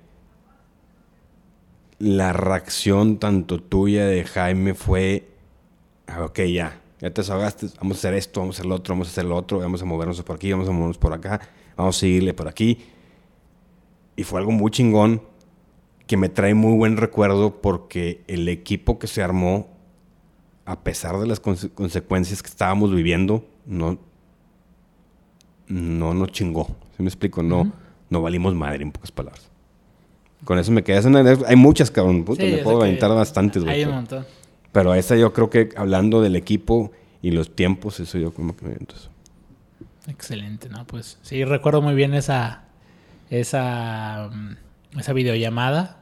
[1.98, 5.28] la reacción tanto tuya de Jaime fue,
[6.06, 8.94] ah, ok, ya, ya te desahogaste, vamos a hacer esto, vamos a hacer lo otro,
[8.94, 11.42] vamos a hacer lo otro, vamos a movernos por aquí, vamos a movernos por acá,
[11.76, 12.78] vamos a seguirle por aquí.
[14.16, 15.20] Y fue algo muy chingón
[16.06, 19.68] que me trae muy buen recuerdo porque el equipo que se armó,
[20.64, 23.98] a pesar de las conse- consecuencias que estábamos viviendo, no,
[25.68, 26.66] no nos chingó.
[26.96, 27.42] ¿Sí me explico?
[27.42, 27.70] No,
[28.14, 29.50] no valimos madre, en pocas palabras.
[30.44, 31.00] Con eso me quedé.
[31.46, 32.24] Hay muchas, cabrón.
[32.24, 33.76] Puta, Sí, me puedo aventar bastantes, güey.
[33.76, 34.24] Hay un montón.
[34.72, 36.92] Pero esa yo creo que hablando del equipo
[37.22, 39.10] y los tiempos, eso yo como que me eso.
[40.06, 40.86] Excelente, ¿no?
[40.86, 42.64] Pues sí, recuerdo muy bien esa,
[43.30, 45.98] esa, mm, esa videollamada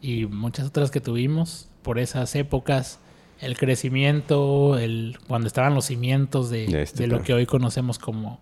[0.00, 2.98] y muchas otras que tuvimos por esas épocas.
[3.40, 7.98] El crecimiento, el, cuando estaban los cimientos de, De este de lo que hoy conocemos
[7.98, 8.40] como,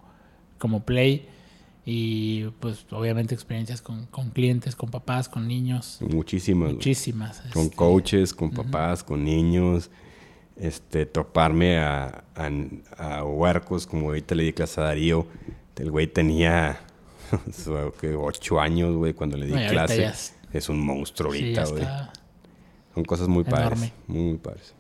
[0.58, 1.26] como Play.
[1.85, 5.99] Y pues obviamente experiencias con, con clientes, con papás, con niños.
[6.01, 6.72] Muchísimas.
[6.74, 7.41] Muchísimas.
[7.53, 9.91] Con este, coaches, con papás, con niños.
[10.57, 12.51] Este, toparme a, a,
[13.18, 15.26] a huercos, como ahorita le di clase a Darío.
[15.76, 16.78] El güey tenía
[18.18, 20.05] ocho años, güey, cuando le di clase.
[20.05, 21.83] es- Es un monstruo ahorita, güey.
[22.95, 23.91] Son cosas muy padres.
[24.07, 24.74] Muy padres.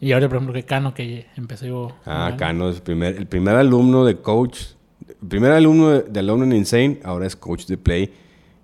[0.00, 1.94] Y ahora, por ejemplo, que Cano, que empezó...
[2.06, 2.34] Ah.
[2.38, 4.60] Cano es el primer, el primer alumno de coach,
[5.28, 8.12] primer alumno de, de Alumno Insane, ahora es coach de play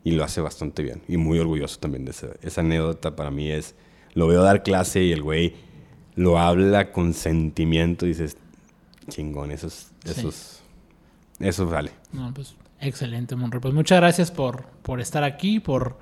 [0.05, 1.03] y lo hace bastante bien.
[1.09, 3.75] Y muy orgulloso también de esa, esa anécdota para mí es,
[4.15, 5.55] lo veo dar clase y el güey
[6.15, 8.37] lo habla con sentimiento y dices,
[9.09, 10.13] chingón, eso es, Sí.
[10.21, 10.63] eso es-
[11.41, 11.91] eso vale.
[12.13, 13.61] No, pues excelente, Monroy.
[13.61, 15.99] Pues muchas gracias por, por estar aquí, por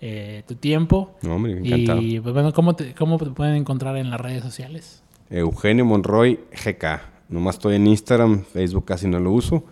[0.00, 1.14] eh, tu tiempo.
[1.22, 2.00] No, hombre, encantado.
[2.02, 5.02] Y pues bueno, ¿cómo te, ¿cómo te pueden encontrar en las redes sociales?
[5.30, 7.00] Eugenio Monroy GK.
[7.28, 9.64] Nomás estoy en Instagram, Facebook casi no lo uso.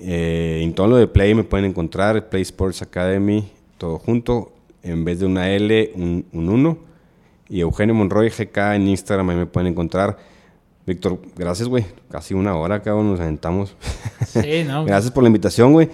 [0.00, 4.52] Eh, en todo lo de Play me pueden encontrar, Play Sports Academy, todo junto.
[4.82, 6.78] En vez de una L, un 1.
[7.48, 10.16] y Eugenio Monroy GK en Instagram, ahí me pueden encontrar.
[10.86, 11.84] Víctor, gracias, güey.
[12.10, 13.74] Casi una hora, cabrón, nos aventamos.
[14.26, 14.84] Sí, ¿no?
[14.86, 15.90] gracias por la invitación, güey.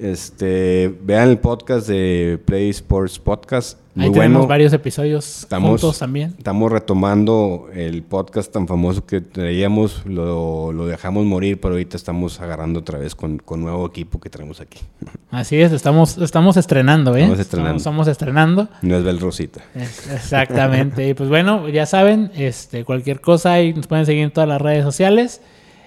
[0.00, 3.78] Este, vean el podcast de Play Sports Podcast.
[3.94, 4.46] Muy Ahí tenemos bueno.
[4.48, 6.34] varios episodios Estamos, juntos también.
[6.38, 12.40] estamos retomando el podcast tan famoso que traíamos, lo, lo dejamos morir, pero ahorita estamos
[12.40, 14.78] agarrando otra vez con, con nuevo equipo que traemos aquí.
[15.30, 17.20] Así es, estamos, estamos estrenando, ¿eh?
[17.22, 17.76] Estamos estrenando.
[17.76, 18.68] Estamos, estamos estrenando.
[18.80, 19.60] No es Bel Rosita.
[19.74, 21.08] Es- Exactamente.
[21.10, 24.62] y pues bueno, ya saben, este, cualquier cosa ahí nos pueden seguir en todas las
[24.62, 25.42] redes sociales.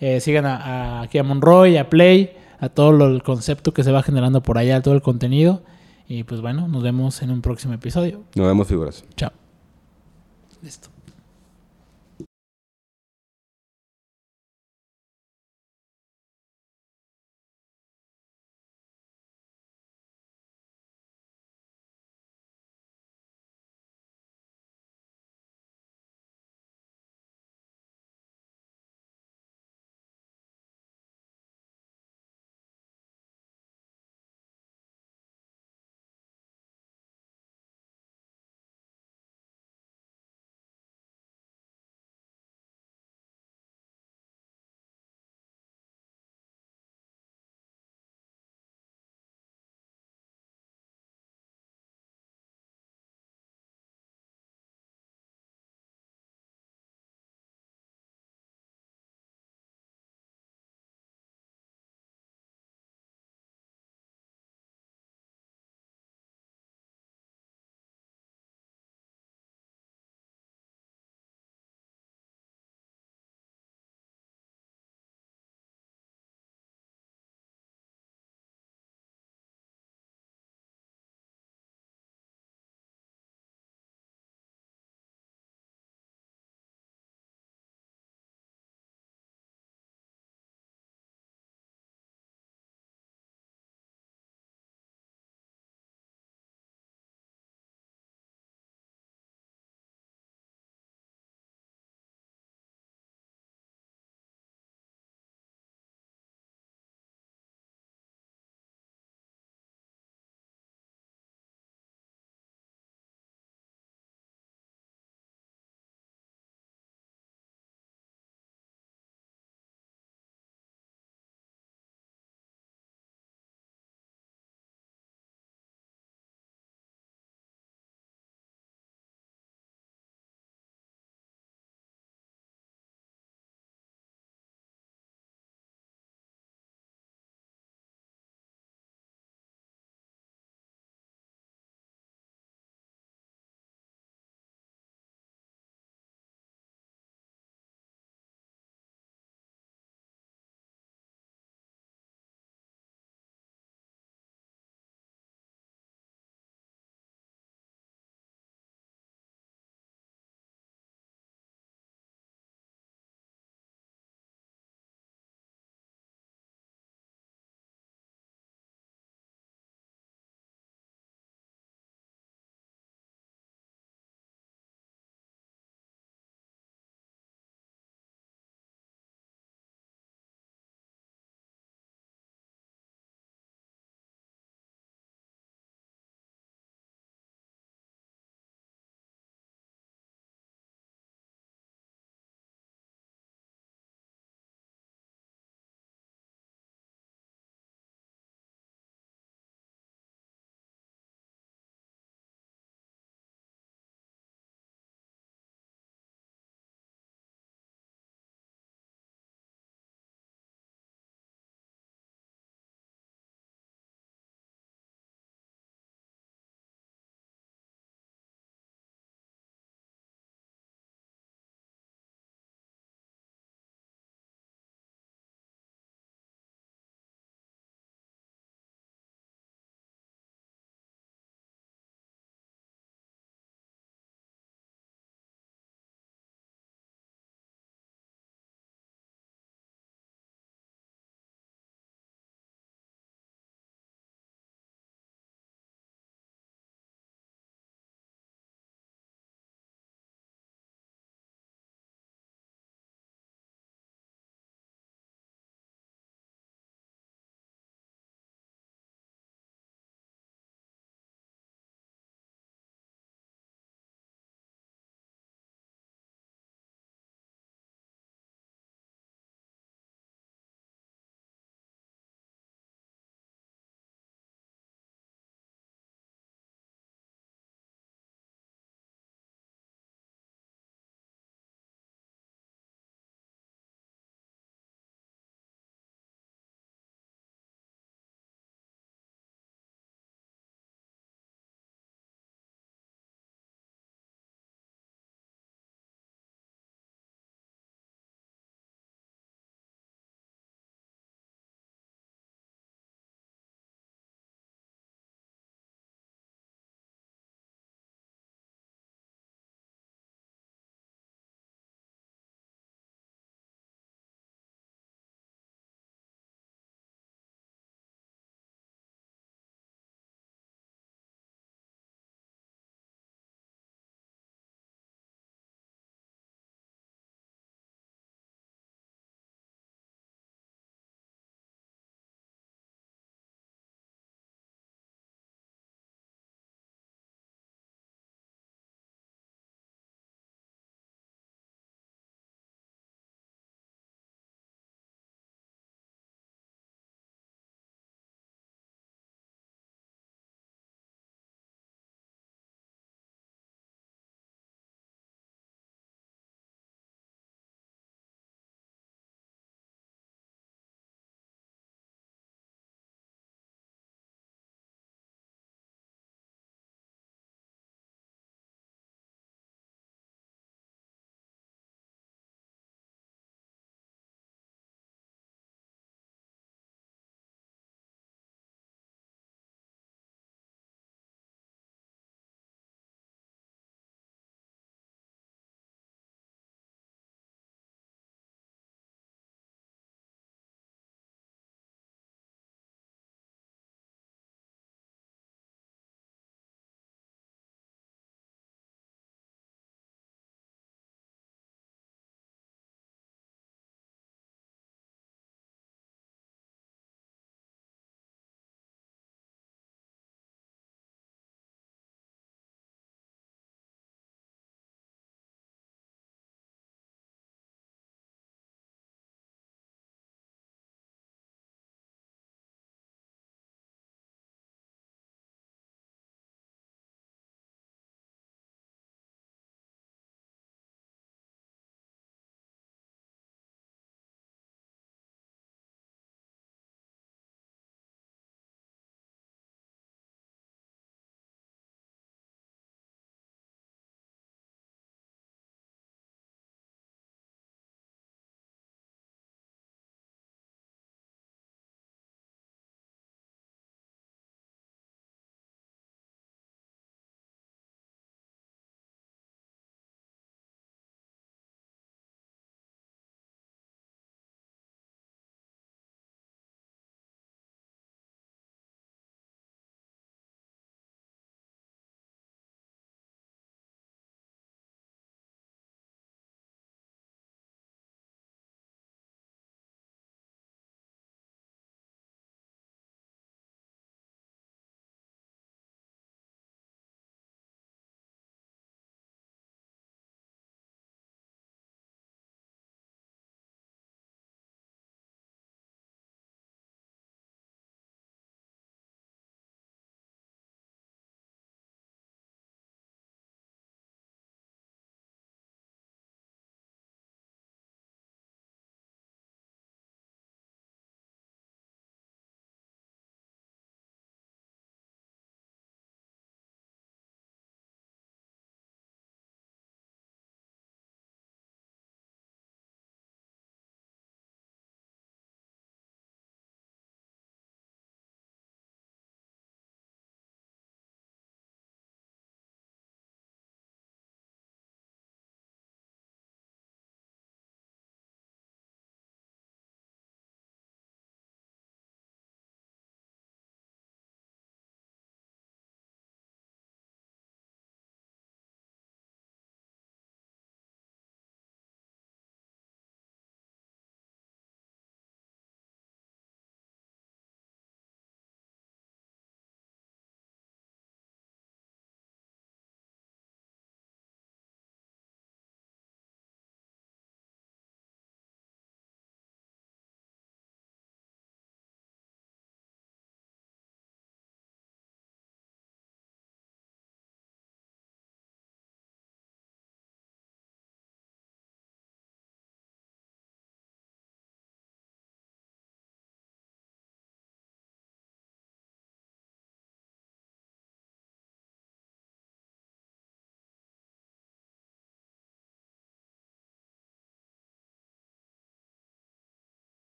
[0.00, 3.84] Eh, sigan a, a- aquí a Monroy, a Play, a todo lo- el concepto que
[3.84, 5.62] se va generando por allá, todo el contenido.
[6.08, 8.22] Y pues bueno, nos vemos en un próximo episodio.
[8.36, 9.04] Nos vemos, figuras.
[9.16, 9.32] Chao.
[10.62, 10.88] Listo.